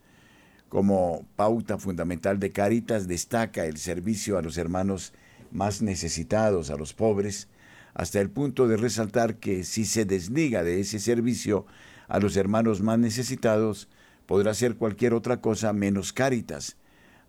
[0.69, 5.13] Como pauta fundamental de Caritas destaca el servicio a los hermanos
[5.51, 7.47] más necesitados, a los pobres,
[7.93, 11.65] hasta el punto de resaltar que si se desliga de ese servicio
[12.07, 13.87] a los hermanos más necesitados,
[14.25, 16.77] podrá ser cualquier otra cosa menos cáritas,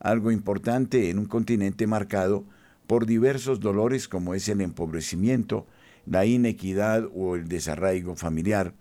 [0.01, 2.45] algo importante en un continente marcado
[2.87, 5.67] por diversos dolores como es el empobrecimiento,
[6.09, 8.75] la inequidad o el desarraigo familiar.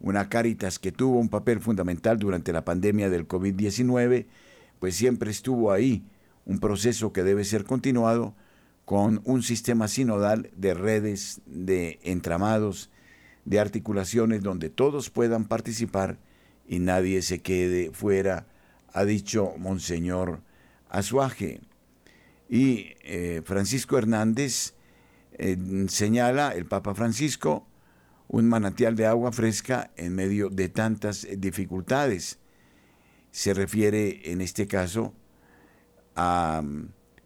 [0.00, 4.26] Una Cáritas que tuvo un papel fundamental durante la pandemia del COVID-19,
[4.78, 6.04] pues siempre estuvo ahí,
[6.44, 8.34] un proceso que debe ser continuado
[8.84, 12.90] con un sistema sinodal de redes, de entramados,
[13.44, 16.18] de articulaciones donde todos puedan participar
[16.68, 18.46] y nadie se quede fuera,
[18.92, 20.40] ha dicho Monseñor
[20.88, 21.60] Azuaje.
[22.48, 24.75] Y eh, Francisco Hernández
[25.88, 27.66] señala, el Papa Francisco,
[28.28, 32.38] un manantial de agua fresca en medio de tantas dificultades.
[33.30, 35.14] Se refiere en este caso
[36.14, 36.62] a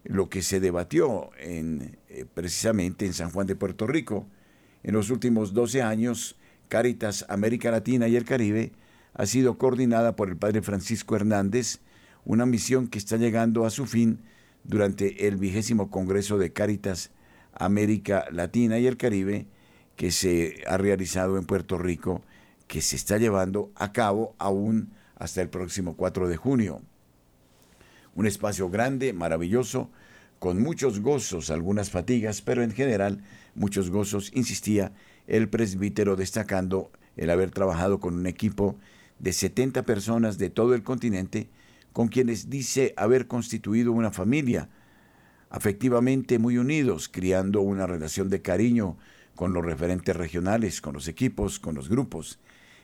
[0.04, 4.26] lo que se debatió en, eh, precisamente en San Juan de Puerto Rico.
[4.82, 6.36] En los últimos 12 años,
[6.68, 8.72] Caritas América Latina y el Caribe
[9.14, 11.80] ha sido coordinada por el padre Francisco Hernández,
[12.24, 14.20] una misión que está llegando a su fin
[14.64, 17.10] durante el vigésimo Congreso de Caritas
[17.54, 19.46] América Latina y el Caribe
[19.96, 22.22] que se ha realizado en Puerto Rico,
[22.66, 26.80] que se está llevando a cabo aún hasta el próximo 4 de junio.
[28.14, 29.90] Un espacio grande, maravilloso,
[30.38, 33.22] con muchos gozos, algunas fatigas, pero en general
[33.54, 34.92] muchos gozos, insistía
[35.26, 38.76] el presbítero destacando el haber trabajado con un equipo
[39.18, 41.50] de 70 personas de todo el continente,
[41.92, 44.70] con quienes dice haber constituido una familia,
[45.50, 48.96] afectivamente muy unidos, criando una relación de cariño
[49.34, 52.38] con los referentes regionales, con los equipos, con los grupos.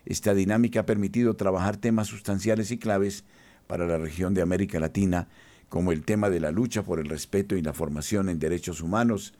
[0.04, 3.24] Esta dinámica ha permitido trabajar temas sustanciales y claves
[3.66, 5.28] para la región de América Latina
[5.68, 9.34] como el tema de la lucha por el respeto y la formación en derechos humanos,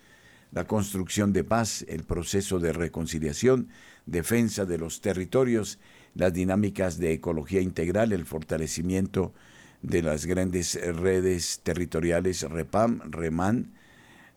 [0.52, 3.68] la construcción de paz, el proceso de reconciliación,
[4.06, 5.78] defensa de los territorios,
[6.14, 13.72] las dinámicas de ecología integral, el fortalecimiento de las grandes redes territoriales REPAM, REMAN,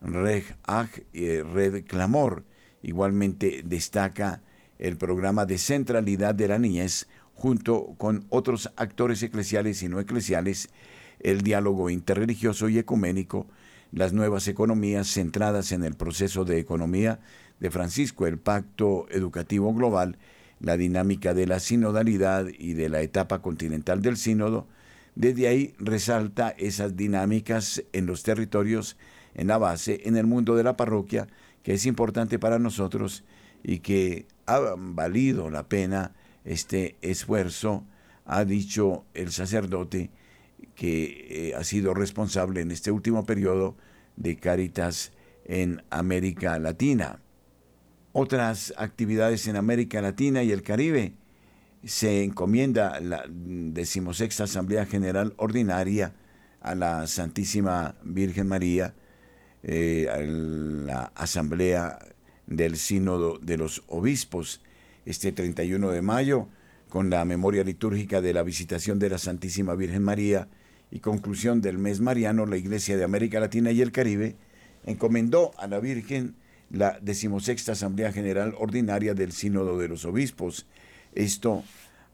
[0.02, 2.44] REG-AG y Red Clamor.
[2.82, 4.42] Igualmente destaca
[4.78, 10.70] el programa de centralidad de la niñez junto con otros actores eclesiales y no eclesiales,
[11.20, 13.48] el diálogo interreligioso y ecuménico,
[13.92, 17.20] las nuevas economías centradas en el proceso de economía
[17.60, 20.18] de Francisco, el Pacto Educativo Global,
[20.60, 24.68] la dinámica de la sinodalidad y de la etapa continental del sínodo,
[25.16, 28.98] desde ahí resalta esas dinámicas en los territorios,
[29.36, 31.28] en la base, en el mundo de la parroquia,
[31.64, 33.24] que es importante para nosotros
[33.64, 37.86] y que ha valido la pena este esfuerzo,
[38.26, 40.12] ha dicho el sacerdote,
[40.76, 43.76] que eh, ha sido responsable en este último periodo
[44.16, 45.12] de Cáritas
[45.46, 47.20] en América Latina.
[48.12, 51.14] Otras actividades en América Latina y el Caribe
[51.84, 56.14] se encomienda la decimosexta Asamblea General Ordinaria
[56.62, 58.94] a la Santísima Virgen María,
[59.64, 62.00] eh, a la Asamblea
[62.48, 64.62] del Sínodo de los Obispos,
[65.06, 66.48] este 31 de mayo,
[66.90, 70.48] con la memoria litúrgica de la visitación de la Santísima Virgen María
[70.92, 74.36] y conclusión del mes mariano, la Iglesia de América Latina y el Caribe
[74.86, 76.36] encomendó a la Virgen
[76.72, 80.66] la decimosexta Asamblea General Ordinaria del Sínodo de los Obispos.
[81.14, 81.64] Esto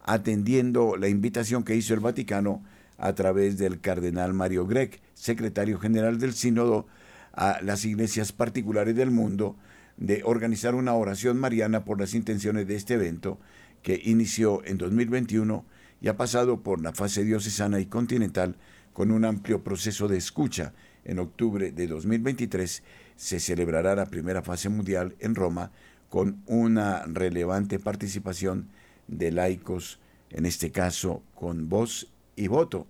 [0.04, 2.64] atendiendo la invitación que hizo el Vaticano
[2.98, 6.88] a través del cardenal Mario Grec, secretario general del Sínodo,
[7.34, 9.58] a las iglesias particulares del mundo
[9.98, 13.40] de organizar una oración mariana por las intenciones de este evento
[13.82, 15.66] que inició en 2021
[16.02, 18.56] y ha pasado por la fase diocesana y continental
[18.94, 20.74] con un amplio proceso de escucha.
[21.04, 22.84] En octubre de 2023
[23.16, 25.72] se celebrará la primera fase mundial en Roma
[26.10, 28.70] con una relevante participación
[29.08, 30.00] de laicos,
[30.30, 32.88] en este caso con voz y voto.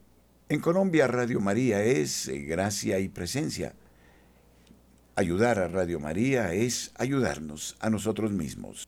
[0.50, 3.74] En Colombia Radio María es eh, gracia y presencia.
[5.16, 8.88] Ayudar a Radio María es ayudarnos a nosotros mismos.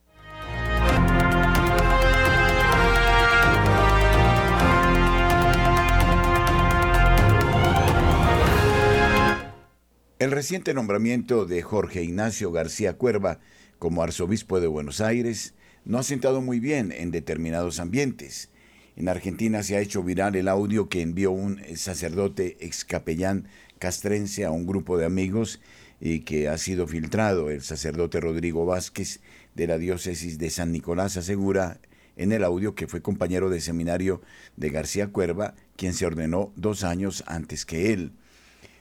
[10.19, 13.39] El reciente nombramiento de Jorge Ignacio García Cuerva
[13.79, 15.53] como arzobispo de Buenos Aires
[15.87, 18.49] no ha sentado muy bien en determinados ambientes.
[18.97, 23.47] En Argentina se ha hecho viral el audio que envió un sacerdote ex capellán
[23.79, 25.61] castrense a un grupo de amigos
[26.01, 27.49] y que ha sido filtrado.
[27.49, 29.21] El sacerdote Rodrigo Vázquez
[29.55, 31.79] de la diócesis de San Nicolás asegura
[32.17, 34.21] en el audio que fue compañero de seminario
[34.57, 38.11] de García Cuerva, quien se ordenó dos años antes que él.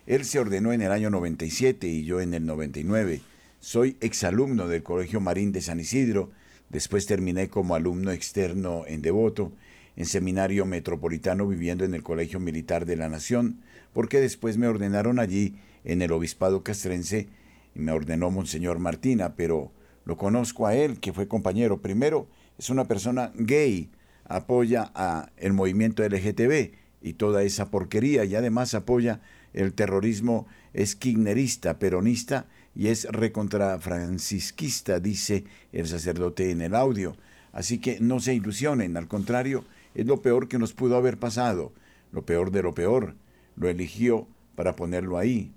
[0.06, 3.20] Él se ordenó en el año 97 y yo en el 99.
[3.60, 6.32] Soy exalumno del Colegio Marín de San Isidro.
[6.70, 9.52] Después terminé como alumno externo en Devoto,
[9.96, 13.60] en seminario metropolitano viviendo en el Colegio Militar de la Nación,
[13.92, 17.28] porque después me ordenaron allí en el Obispado Castrense
[17.74, 19.72] y me ordenó Monseñor Martina, pero
[20.04, 21.80] lo conozco a él, que fue compañero.
[21.80, 23.90] Primero, es una persona gay,
[24.24, 29.20] apoya a el movimiento LGTB y toda esa porquería y además apoya
[29.52, 32.46] el terrorismo es kirchnerista, peronista
[32.76, 37.16] y es recontrafrancisquista, dice el sacerdote en el audio.
[37.52, 39.64] Así que no se ilusionen, al contrario,
[39.94, 41.72] es lo peor que nos pudo haber pasado,
[42.12, 43.14] lo peor de lo peor.
[43.56, 45.52] Lo eligió para ponerlo ahí.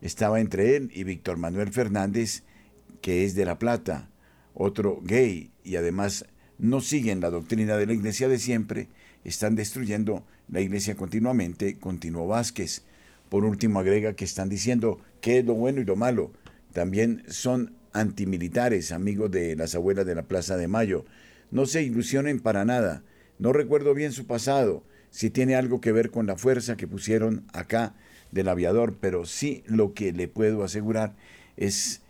[0.00, 2.42] Estaba entre él y Víctor Manuel Fernández,
[3.02, 4.08] que es de La Plata,
[4.54, 6.24] otro gay, y además
[6.58, 8.88] no siguen la doctrina de la iglesia de siempre,
[9.24, 12.82] están destruyendo la iglesia continuamente, continuó Vázquez.
[13.28, 16.32] Por último, agrega que están diciendo qué es lo bueno y lo malo.
[16.72, 21.04] También son antimilitares, amigos de las abuelas de la Plaza de Mayo.
[21.50, 23.02] No se ilusionen para nada.
[23.38, 27.44] No recuerdo bien su pasado, si tiene algo que ver con la fuerza que pusieron
[27.52, 27.94] acá
[28.30, 31.14] del aviador, pero sí lo que le puedo asegurar
[31.56, 32.00] es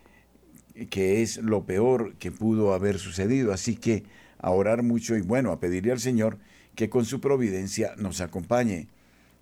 [0.90, 3.52] que es lo peor que pudo haber sucedido.
[3.52, 4.04] Así que
[4.38, 6.38] a orar mucho y bueno, a pedirle al Señor
[6.76, 8.88] que con su providencia nos acompañe.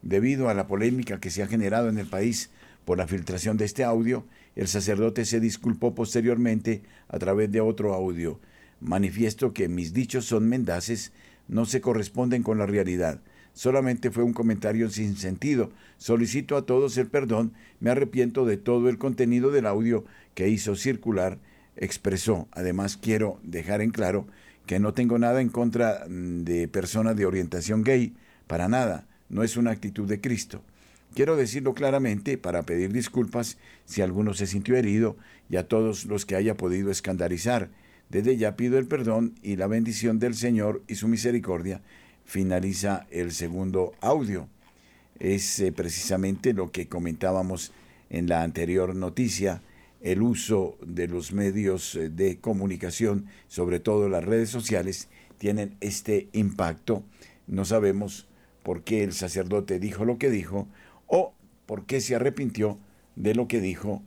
[0.02, 2.50] Debido a la polémica que se ha generado en el país
[2.86, 4.24] por la filtración de este audio,
[4.56, 8.40] el sacerdote se disculpó posteriormente a través de otro audio.
[8.80, 11.12] Manifiesto que mis dichos son mendaces,
[11.48, 13.20] no se corresponden con la realidad.
[13.52, 15.70] Solamente fue un comentario sin sentido.
[15.98, 20.76] Solicito a todos el perdón, me arrepiento de todo el contenido del audio que hizo
[20.76, 21.38] circular,
[21.76, 22.48] expresó.
[22.52, 24.26] Además quiero dejar en claro
[24.66, 28.14] que no tengo nada en contra mm, de personas de orientación gay,
[28.46, 30.62] para nada no es una actitud de Cristo.
[31.14, 35.16] Quiero decirlo claramente para pedir disculpas si alguno se sintió herido
[35.48, 37.70] y a todos los que haya podido escandalizar.
[38.10, 41.80] Desde ya pido el perdón y la bendición del Señor y su misericordia.
[42.24, 44.48] Finaliza el segundo audio.
[45.18, 47.72] Es eh, precisamente lo que comentábamos
[48.08, 49.62] en la anterior noticia,
[50.00, 55.08] el uso de los medios eh, de comunicación, sobre todo las redes sociales,
[55.38, 57.02] tienen este impacto.
[57.46, 58.28] No sabemos
[58.62, 60.68] por qué el sacerdote dijo lo que dijo
[61.10, 61.34] o
[61.66, 62.78] por qué se arrepintió
[63.16, 64.02] de lo que dijo.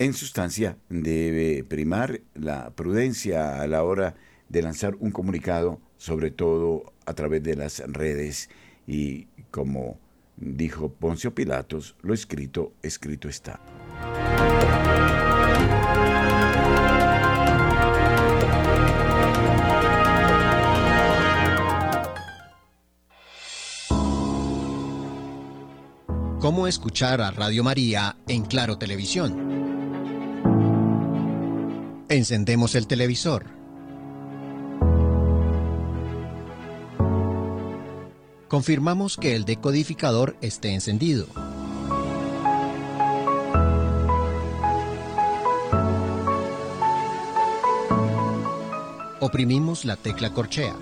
[0.00, 4.16] En sustancia, debe primar la prudencia a la hora
[4.48, 8.50] de lanzar un comunicado, sobre todo a través de las redes
[8.86, 9.98] y como
[10.36, 13.60] dijo Poncio Pilatos, lo escrito, escrito está.
[26.44, 29.34] ¿Cómo escuchar a Radio María en Claro Televisión?
[32.10, 33.46] Encendemos el televisor.
[38.48, 41.28] Confirmamos que el decodificador esté encendido.
[49.18, 50.76] Oprimimos la tecla corchea.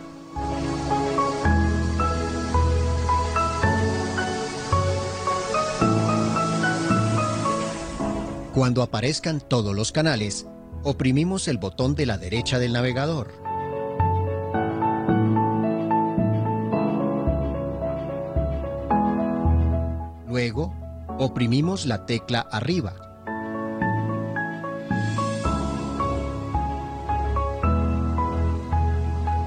[8.54, 10.46] Cuando aparezcan todos los canales,
[10.82, 13.32] oprimimos el botón de la derecha del navegador.
[20.26, 20.74] Luego,
[21.18, 22.94] oprimimos la tecla arriba.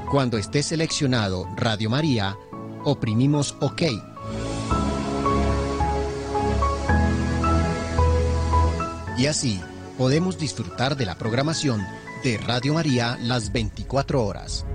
[0.10, 2.36] Cuando esté seleccionado Radio María,
[2.84, 3.84] oprimimos OK.
[9.18, 9.61] Y así
[9.97, 11.82] podemos disfrutar de la programación
[12.22, 14.66] de Radio María las 24 horas.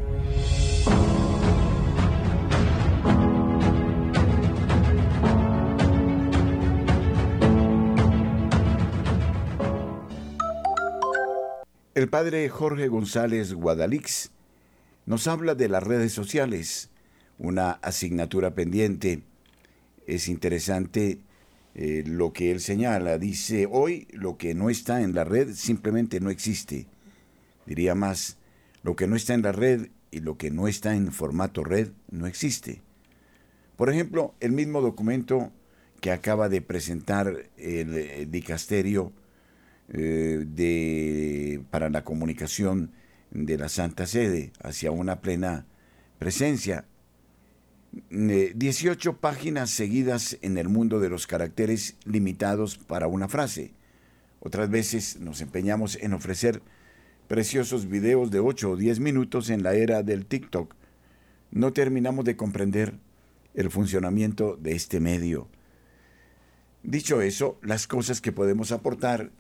[11.95, 14.31] El padre Jorge González Guadalix
[15.05, 16.89] nos habla de las redes sociales,
[17.39, 19.23] una asignatura pendiente.
[20.07, 21.19] Es interesante
[21.75, 23.19] eh, lo que él señala.
[23.19, 26.87] Dice, hoy lo que no está en la red simplemente no existe.
[27.67, 28.39] Diría más,
[28.83, 31.91] lo que no está en la red y lo que no está en formato red
[32.11, 32.83] no existe.
[33.77, 35.53] Por ejemplo, el mismo documento
[36.01, 39.13] que acaba de presentar el, dicasterio
[39.89, 42.93] eh, de, para la comunicación
[43.31, 45.67] de la Santa Sede hacia una plena
[46.19, 46.85] presencia
[47.93, 53.73] 18 páginas seguidas en el mundo de los caracteres limitados para una frase.
[54.41, 56.63] Otras veces nos empeñamos en ofrecer
[57.27, 60.75] preciosos videos de 8 o 10 minutos en la era del TikTok.
[61.51, 62.95] No terminamos de comprender
[63.55, 65.49] el funcionamiento de este medio.
[66.83, 69.31] Dicho eso, las cosas que podemos aportar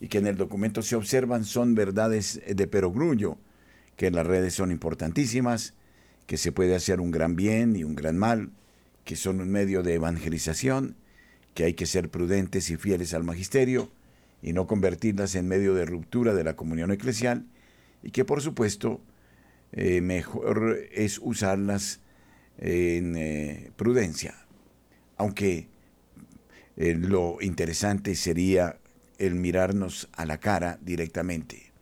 [0.00, 3.38] y que en el documento se observan son verdades de perogrullo,
[3.96, 5.74] que en las redes son importantísimas,
[6.26, 8.50] que se puede hacer un gran bien y un gran mal,
[9.04, 10.96] que son un medio de evangelización,
[11.54, 13.90] que hay que ser prudentes y fieles al magisterio
[14.42, 17.46] y no convertirlas en medio de ruptura de la comunión eclesial,
[18.02, 19.00] y que por supuesto
[19.72, 22.00] eh, mejor es usarlas
[22.58, 24.34] en eh, prudencia,
[25.16, 25.68] aunque
[26.76, 28.78] eh, lo interesante sería
[29.18, 31.72] el mirarnos a la cara directamente.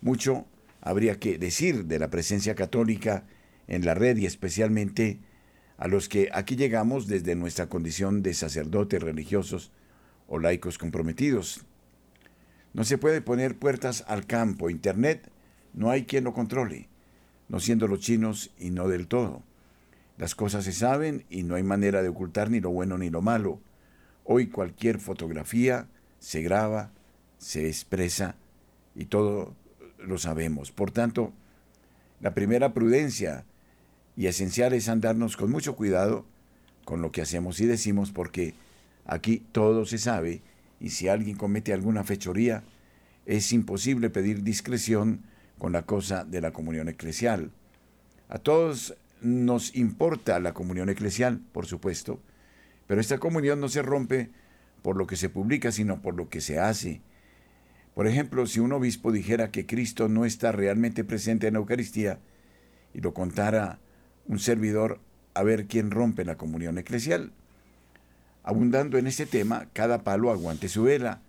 [0.00, 0.46] Mucho
[0.80, 3.24] habría que decir de la presencia católica
[3.68, 5.20] en la red y especialmente
[5.76, 9.70] a los que aquí llegamos desde nuestra condición de sacerdotes religiosos
[10.26, 11.64] o laicos comprometidos.
[12.74, 14.70] No se puede poner puertas al campo.
[14.70, 15.30] Internet
[15.72, 16.88] no hay quien lo controle,
[17.48, 19.42] no siendo los chinos y no del todo.
[20.16, 23.22] Las cosas se saben y no hay manera de ocultar ni lo bueno ni lo
[23.22, 23.60] malo.
[24.24, 25.86] Hoy cualquier fotografía
[26.18, 26.90] se graba,
[27.38, 28.34] se expresa
[28.96, 29.54] y todo
[29.98, 30.72] lo sabemos.
[30.72, 31.32] Por tanto,
[32.20, 33.44] la primera prudencia
[34.18, 36.26] y esencial es andarnos con mucho cuidado
[36.84, 38.52] con lo que hacemos y decimos porque
[39.06, 40.42] aquí todo se sabe
[40.80, 42.64] y si alguien comete alguna fechoría
[43.26, 45.22] es imposible pedir discreción
[45.56, 47.52] con la cosa de la comunión eclesial.
[48.28, 52.20] A todos nos importa la comunión eclesial, por supuesto,
[52.88, 54.30] pero esta comunión no se rompe
[54.82, 57.02] por lo que se publica, sino por lo que se hace.
[57.94, 62.18] Por ejemplo, si un obispo dijera que Cristo no está realmente presente en la Eucaristía
[62.92, 63.78] y lo contara
[64.28, 65.00] un servidor
[65.34, 67.32] a ver quién rompe la comunión eclesial.
[68.42, 71.22] Abundando en este tema, cada palo aguante su vela.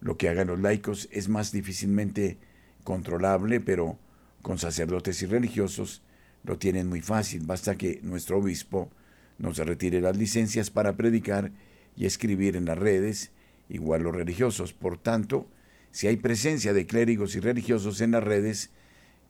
[0.00, 2.38] Lo que hagan los laicos es más difícilmente
[2.84, 3.98] controlable, pero
[4.42, 6.02] con sacerdotes y religiosos
[6.44, 7.44] lo tienen muy fácil.
[7.46, 8.90] Basta que nuestro obispo
[9.38, 11.50] nos retire las licencias para predicar
[11.96, 13.30] y escribir en las redes,
[13.68, 14.72] igual los religiosos.
[14.72, 15.48] Por tanto,
[15.90, 18.70] si hay presencia de clérigos y religiosos en las redes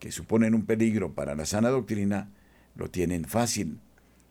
[0.01, 2.31] que suponen un peligro para la sana doctrina,
[2.75, 3.79] lo tienen fácil.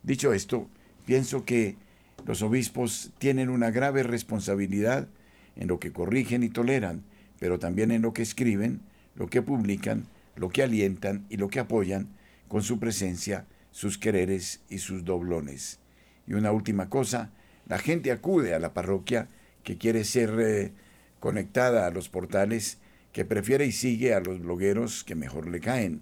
[0.04, 0.70] Dicho esto,
[1.06, 1.78] pienso que
[2.26, 5.08] los obispos tienen una grave responsabilidad
[5.56, 7.04] en lo que corrigen y toleran,
[7.39, 8.82] pero también en lo que escriben,
[9.16, 12.10] lo que publican, lo que alientan y lo que apoyan
[12.48, 15.80] con su presencia, sus quereres y sus doblones.
[16.28, 17.32] Y una última cosa,
[17.68, 19.28] la gente acude a la parroquia
[19.64, 20.72] que quiere ser eh,
[21.20, 22.78] conectada a los portales,
[23.12, 26.02] que prefiere y sigue a los blogueros que mejor le caen.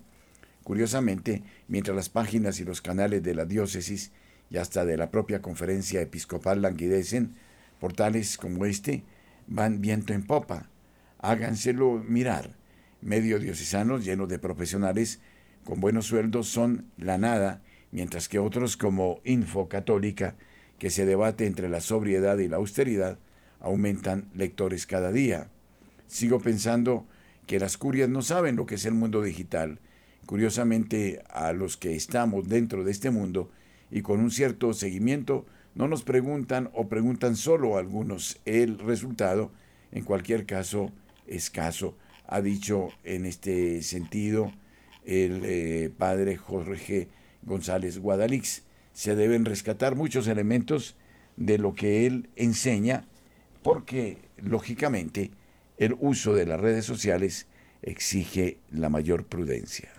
[0.63, 4.11] Curiosamente, mientras las páginas y los canales de la diócesis
[4.49, 7.35] y hasta de la propia conferencia episcopal languidecen,
[7.79, 9.03] portales como este
[9.47, 10.69] van viento en popa.
[11.19, 12.55] Háganselo mirar.
[13.01, 15.19] Medios diocesanos llenos de profesionales
[15.63, 20.35] con buenos sueldos son la nada, mientras que otros como Info Católica,
[20.77, 23.19] que se debate entre la sobriedad y la austeridad,
[23.59, 25.49] aumentan lectores cada día.
[26.07, 27.05] Sigo pensando
[27.45, 29.79] que las curias no saben lo que es el mundo digital.
[30.31, 33.51] Curiosamente, a los que estamos dentro de este mundo
[33.91, 38.39] y con un cierto seguimiento, no nos preguntan o preguntan solo algunos.
[38.45, 39.51] El resultado,
[39.91, 40.93] en cualquier caso,
[41.27, 44.53] escaso, ha dicho en este sentido
[45.03, 47.09] el eh, padre Jorge
[47.41, 48.63] González Guadalix.
[48.93, 50.95] Se deben rescatar muchos elementos
[51.35, 53.03] de lo que él enseña
[53.63, 55.31] porque, lógicamente,
[55.77, 57.47] el uso de las redes sociales
[57.81, 59.89] exige la mayor prudencia.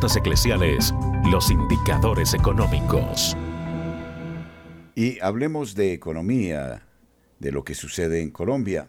[0.00, 0.94] Eclesiales,
[1.30, 3.36] los indicadores económicos.
[4.94, 6.86] Y hablemos de economía,
[7.38, 8.88] de lo que sucede en Colombia.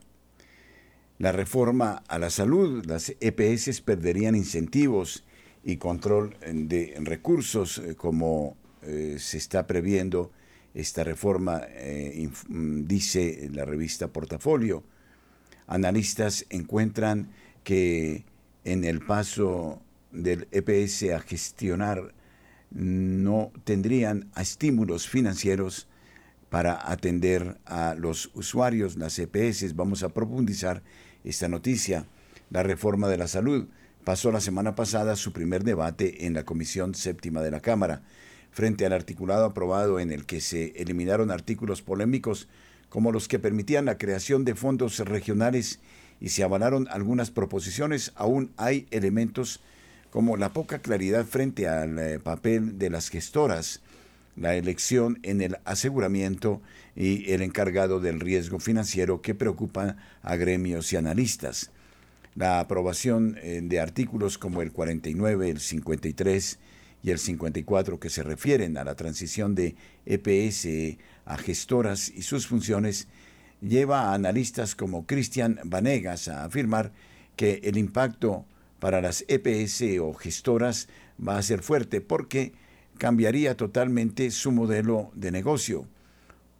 [1.17, 5.25] La reforma a la salud, las EPS perderían incentivos
[5.65, 10.31] y control de recursos eh, como eh, se está previendo
[10.73, 14.81] esta reforma, eh, mm, dice la revista Portafolio.
[15.67, 17.31] Analistas encuentran
[17.65, 18.23] que
[18.63, 19.81] en el paso
[20.11, 22.13] del EPS a gestionar
[22.71, 25.87] no tendrían estímulos financieros
[26.49, 29.75] para atender a los usuarios, las EPS.
[29.75, 30.81] Vamos a profundizar
[31.23, 32.05] esta noticia.
[32.49, 33.67] La reforma de la salud
[34.03, 38.01] pasó la semana pasada su primer debate en la Comisión Séptima de la Cámara,
[38.51, 42.49] frente al articulado aprobado en el que se eliminaron artículos polémicos
[42.89, 45.79] como los que permitían la creación de fondos regionales
[46.19, 49.61] y se avalaron algunas proposiciones, aún hay elementos
[50.11, 53.81] como la poca claridad frente al eh, papel de las gestoras,
[54.35, 56.61] la elección en el aseguramiento
[56.95, 61.71] y el encargado del riesgo financiero que preocupa a gremios y analistas.
[62.35, 66.59] La aprobación eh, de artículos como el 49, el 53
[67.03, 72.47] y el 54 que se refieren a la transición de EPS a gestoras y sus
[72.47, 73.07] funciones
[73.61, 76.91] lleva a analistas como Cristian Vanegas a afirmar
[77.35, 78.45] que el impacto
[78.81, 80.89] para las EPS o gestoras
[81.25, 82.53] va a ser fuerte porque
[82.97, 85.87] cambiaría totalmente su modelo de negocio.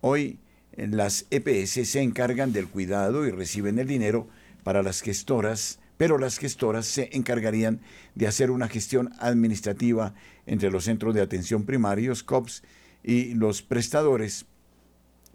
[0.02, 0.38] Hoy
[0.78, 4.28] las EPS se encargan del cuidado y reciben el dinero
[4.64, 7.82] para las gestoras, pero las gestoras se encargarían
[8.14, 10.14] de hacer una gestión administrativa
[10.46, 12.62] entre los centros de atención primarios, COPS,
[13.04, 14.46] y los prestadores,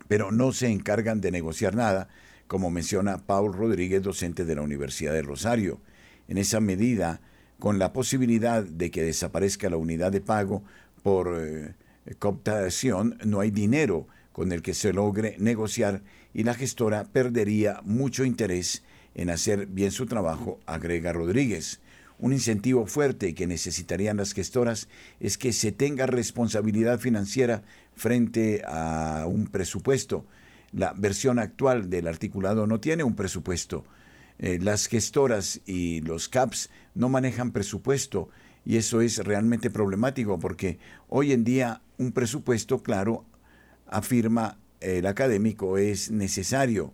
[0.07, 2.09] pero no se encargan de negociar nada,
[2.47, 5.81] como menciona Paul Rodríguez, docente de la Universidad de Rosario.
[6.29, 7.21] En esa medida,
[7.59, 10.63] con la posibilidad de que desaparezca la unidad de pago,
[11.03, 11.75] por eh,
[12.19, 16.03] cooptación no hay dinero con el que se logre negociar
[16.35, 18.83] y la gestora perdería mucho interés
[19.15, 21.81] en hacer bien su trabajo, agrega Rodríguez.
[22.19, 24.89] Un incentivo fuerte que necesitarían las gestoras
[25.21, 27.63] es que se tenga responsabilidad financiera
[27.95, 30.27] frente a un presupuesto.
[30.73, 33.85] La versión actual del articulado no tiene un presupuesto.
[34.39, 38.29] Eh, las gestoras y los CAPS no manejan presupuesto
[38.65, 40.79] y eso es realmente problemático porque
[41.09, 43.25] hoy en día un presupuesto, claro,
[43.87, 46.93] afirma el académico, es necesario.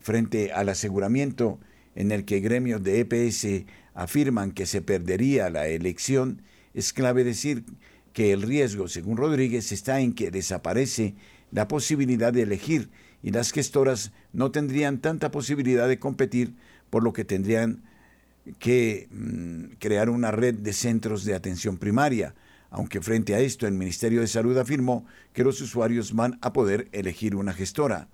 [0.00, 1.60] Frente al aseguramiento
[1.94, 6.42] en el que gremios de EPS afirman que se perdería la elección,
[6.74, 7.64] es clave decir
[8.12, 11.14] que el riesgo, según Rodríguez, está en que desaparece
[11.52, 12.90] la posibilidad de elegir
[13.22, 16.54] y las gestoras no tendrían tanta posibilidad de competir
[16.90, 17.82] por lo que tendrían
[18.58, 22.34] que mm, crear una red de centros de atención primaria,
[22.70, 26.88] aunque frente a esto el Ministerio de Salud afirmó que los usuarios van a poder
[26.92, 28.08] elegir una gestora.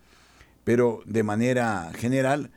[0.65, 2.51] Pero de manera general,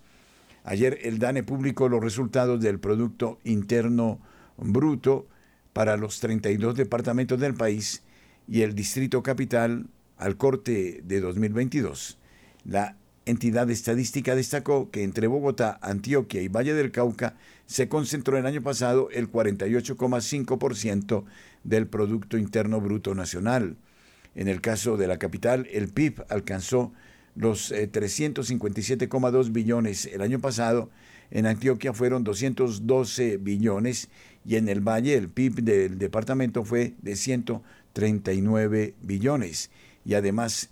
[0.64, 4.20] Ayer el DANE publicó los resultados del Producto Interno
[4.58, 5.28] Bruto
[5.74, 8.04] para los 32 departamentos del país
[8.52, 9.88] y el Distrito Capital
[10.18, 12.18] al corte de 2022.
[12.66, 18.46] La entidad estadística destacó que entre Bogotá, Antioquia y Valle del Cauca se concentró el
[18.46, 21.24] año pasado el 48,5%
[21.64, 23.78] del Producto Interno Bruto Nacional.
[24.36, 26.92] En el caso de la capital, el PIB alcanzó
[27.36, 30.90] los 357,2 eh, billones el año pasado.
[31.30, 34.10] En Antioquia fueron 212 billones
[34.46, 37.16] y en el Valle el PIB del departamento fue de
[37.94, 39.70] 139 billones.
[40.06, 40.70] Y además,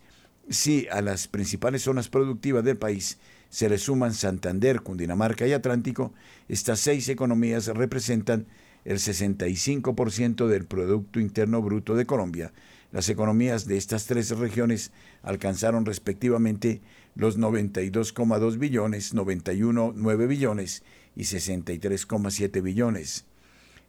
[0.49, 3.17] si a las principales zonas productivas del país
[3.49, 6.13] se le suman Santander, Cundinamarca y Atlántico,
[6.47, 8.45] estas seis economías representan
[8.85, 12.53] el 65% del Producto Interno Bruto de Colombia.
[12.91, 14.91] Las economías de estas tres regiones
[15.21, 16.81] alcanzaron respectivamente
[17.15, 20.83] los 92,2 billones, 91,9 billones
[21.15, 23.25] y 63,7 billones.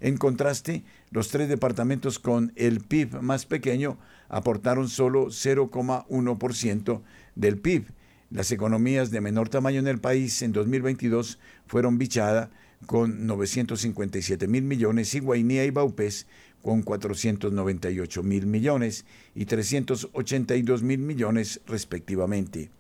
[0.01, 3.99] En contraste, los tres departamentos con el PIB más pequeño
[4.29, 7.03] aportaron solo 0,1%
[7.35, 7.87] del PIB.
[8.31, 12.51] Las economías de menor tamaño en el país en 2022 fueron Bichada
[12.87, 16.27] con 957 mil millones y Guainía y Baupés
[16.63, 19.05] con 498 mil millones
[19.35, 22.71] y 382 mil millones respectivamente.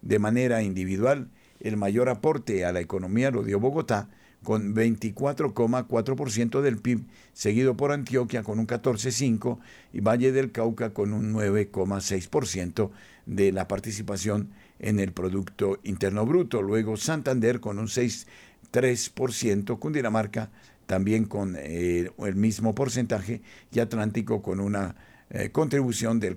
[0.00, 1.28] De manera individual,
[1.60, 4.08] el mayor aporte a la economía lo dio Bogotá,
[4.42, 9.58] con 24,4% del PIB, seguido por Antioquia con un 14,5%
[9.92, 12.90] y Valle del Cauca con un 9,6%
[13.26, 16.60] de la participación en el Producto Interno Bruto.
[16.62, 20.50] Luego Santander con un 6,3%, Cundinamarca
[20.86, 23.40] también con eh, el mismo porcentaje
[23.72, 24.96] y Atlántico con una
[25.30, 26.36] eh, contribución del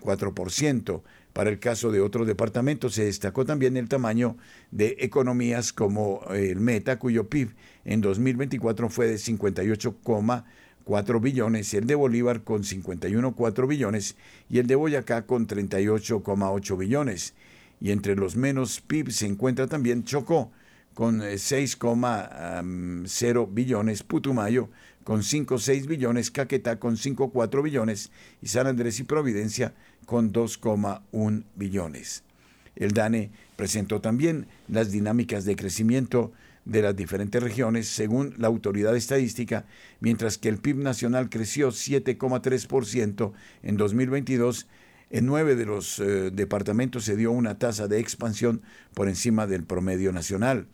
[0.00, 1.02] 4,4%.
[1.32, 4.38] Para el caso de otros departamentos se destacó también el tamaño
[4.70, 7.50] de economías como el Meta, cuyo PIB
[7.84, 14.16] en 2024 fue de 58,4 billones, el de Bolívar con 51,4 billones
[14.48, 17.34] y el de Boyacá con 38,8 billones.
[17.82, 20.52] Y entre los menos PIB se encuentra también Chocó
[20.94, 24.70] con 6,0 billones, Putumayo
[25.06, 28.10] con 5,6 billones, Caquetá con 5,4 billones
[28.42, 29.72] y San Andrés y Providencia
[30.04, 32.24] con 2,1 billones.
[32.74, 36.32] El DANE presentó también las dinámicas de crecimiento
[36.64, 39.64] de las diferentes regiones según la autoridad estadística,
[40.00, 43.32] mientras que el PIB nacional creció 7,3%
[43.62, 44.66] en 2022,
[45.10, 48.60] en nueve de los eh, departamentos se dio una tasa de expansión
[48.92, 50.66] por encima del promedio nacional.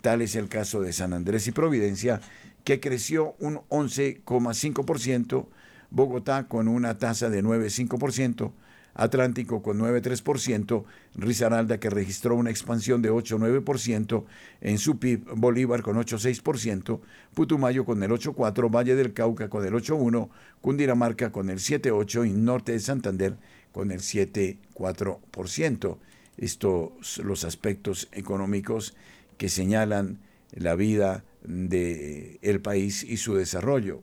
[0.00, 2.20] Tal es el caso de San Andrés y Providencia,
[2.64, 5.46] que creció un 11,5%,
[5.90, 8.52] Bogotá con una tasa de 9,5%,
[8.94, 10.84] Atlántico con 9,3%,
[11.14, 14.24] Risaralda que registró una expansión de 8,9%
[14.60, 17.00] en su PIB, Bolívar con 8,6%,
[17.34, 20.28] Putumayo con el 8,4%, Valle del Cauca con el 8,1%,
[20.60, 23.36] Cundinamarca con el 7,8% y Norte de Santander
[23.72, 25.96] con el 7,4%.
[26.36, 28.94] Estos los aspectos económicos
[29.36, 30.18] que señalan
[30.52, 34.02] la vida del el país y su desarrollo.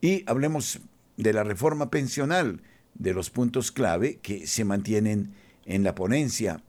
[0.00, 0.80] Y hablemos
[1.16, 2.62] de la reforma pensional
[2.94, 6.62] de los puntos clave que se mantienen en la ponencia.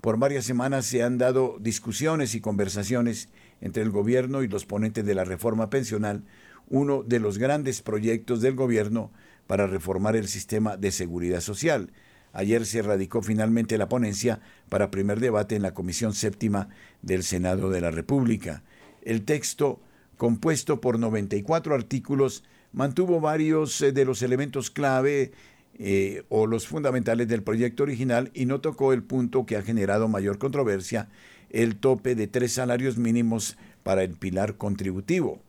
[0.00, 3.28] Por varias semanas se han dado discusiones y conversaciones
[3.60, 6.24] entre el gobierno y los ponentes de la reforma pensional,
[6.68, 9.10] uno de los grandes proyectos del gobierno
[9.46, 11.92] para reformar el sistema de seguridad social.
[12.32, 16.68] Ayer se radicó finalmente la ponencia para primer debate en la Comisión Séptima
[17.02, 18.62] del Senado de la República.
[19.02, 19.80] El texto,
[20.16, 25.32] compuesto por 94 artículos, mantuvo varios eh, de los elementos clave
[25.78, 30.08] eh, o los fundamentales del proyecto original y no tocó el punto que ha generado
[30.08, 31.08] mayor controversia,
[31.50, 35.40] el tope de tres salarios mínimos para el pilar contributivo.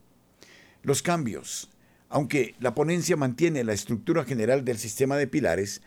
[0.84, 1.70] Los cambios.
[2.10, 5.82] Aunque la ponencia mantiene la estructura general del sistema de pilares,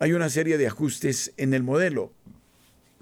[0.00, 2.12] hay una serie de ajustes en el modelo.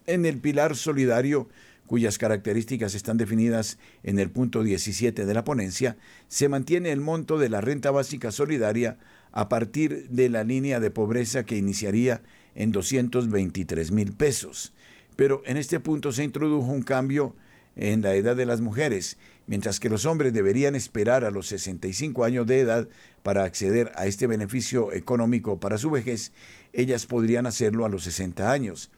[0.06, 1.48] En el pilar solidario,
[1.86, 5.96] cuyas características están definidas en el punto 17 de la ponencia,
[6.28, 8.96] se mantiene el monto de la renta básica solidaria
[9.32, 12.22] a partir de la línea de pobreza que iniciaría
[12.54, 14.72] en 223 mil pesos.
[15.16, 17.34] Pero en este punto se introdujo un cambio
[17.76, 22.24] en la edad de las mujeres, mientras que los hombres deberían esperar a los 65
[22.24, 22.88] años de edad
[23.22, 26.32] para acceder a este beneficio económico para su vejez,
[26.76, 28.90] ellas podrían hacerlo a los 60 años.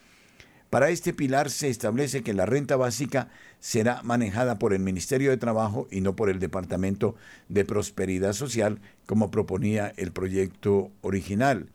[0.68, 5.38] Para este pilar se establece que la renta básica será manejada por el Ministerio de
[5.38, 7.14] Trabajo y no por el Departamento
[7.48, 11.70] de Prosperidad Social, como proponía el proyecto original.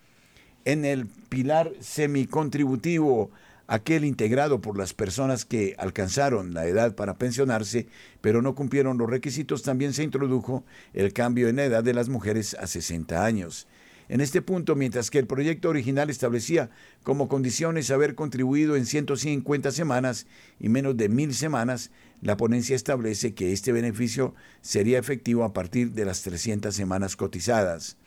[0.65, 3.31] En el pilar semicontributivo,
[3.65, 7.87] aquel integrado por las personas que alcanzaron la edad para pensionarse,
[8.21, 12.09] pero no cumplieron los requisitos, también se introdujo el cambio en la edad de las
[12.09, 13.67] mujeres a 60 años.
[14.09, 16.69] En este punto, mientras que el proyecto original establecía
[17.03, 20.27] como condiciones haber contribuido en 150 semanas
[20.59, 21.91] y menos de mil semanas,
[22.21, 27.97] la ponencia establece que este beneficio sería efectivo a partir de las 300 semanas cotizadas.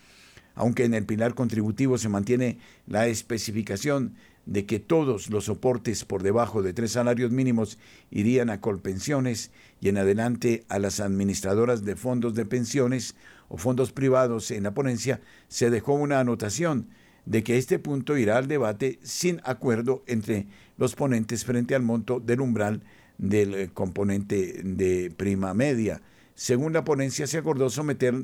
[0.55, 4.15] Aunque en el pilar contributivo se mantiene la especificación
[4.47, 7.79] de que todos los soportes por debajo de tres salarios mínimos
[8.11, 13.17] irían a colpensiones y en adelante a las administradoras de fondos de pensiones
[13.49, 16.89] o fondos privados en la ponencia, se dejó una anotación
[17.27, 20.47] de que este punto irá al debate sin acuerdo entre
[20.79, 22.83] los ponentes frente al monto del umbral
[23.19, 26.03] del eh, componente de prima media.
[26.35, 28.15] Según la ponencia, se acordó someter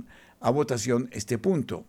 [0.41, 1.85] a votación este punto.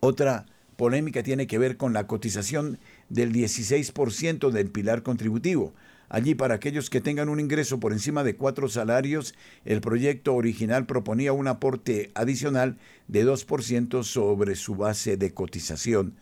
[0.00, 0.46] Otra
[0.76, 2.78] polémica tiene que ver con la cotización
[3.08, 5.74] del 16% del pilar contributivo.
[6.08, 9.34] Allí, para aquellos que tengan un ingreso por encima de cuatro salarios,
[9.64, 12.78] el proyecto original proponía un aporte adicional
[13.08, 16.14] de 2% sobre su base de cotización.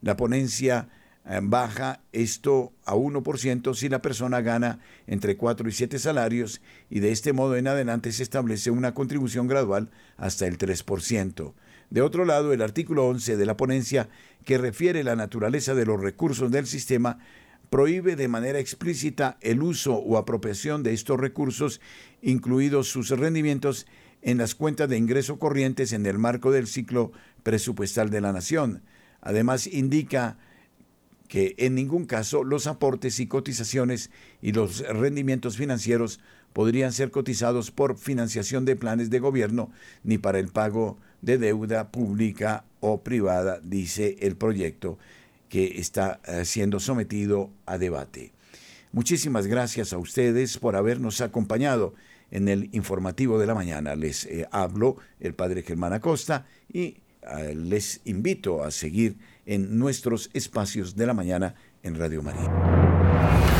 [0.00, 0.88] La ponencia
[1.28, 7.00] eh, baja esto a 1% si la persona gana entre 4 y 7 salarios y
[7.00, 11.52] de este modo en adelante se establece una contribución gradual hasta el 3%.
[11.90, 14.08] De otro lado, el artículo 11 de la ponencia,
[14.44, 17.18] que refiere la naturaleza de los recursos del sistema,
[17.70, 21.80] prohíbe de manera explícita el uso o apropiación de estos recursos,
[22.22, 23.86] incluidos sus rendimientos,
[24.22, 27.12] en las cuentas de ingreso corrientes en el marco del ciclo
[27.44, 28.82] presupuestal de la nación.
[29.20, 30.38] Además, indica
[31.28, 34.10] que en ningún caso los aportes y cotizaciones
[34.42, 36.20] y los rendimientos financieros
[36.52, 39.70] podrían ser cotizados por financiación de planes de gobierno
[40.02, 44.98] ni para el pago de deuda pública o privada, dice el proyecto
[45.48, 48.32] que está eh, siendo sometido a debate.
[48.92, 51.94] Muchísimas gracias a ustedes por habernos acompañado
[52.30, 53.94] en el informativo de la mañana.
[53.94, 60.30] Les eh, hablo el padre Germán Acosta y eh, les invito a seguir en nuestros
[60.32, 63.55] espacios de la mañana en Radio María.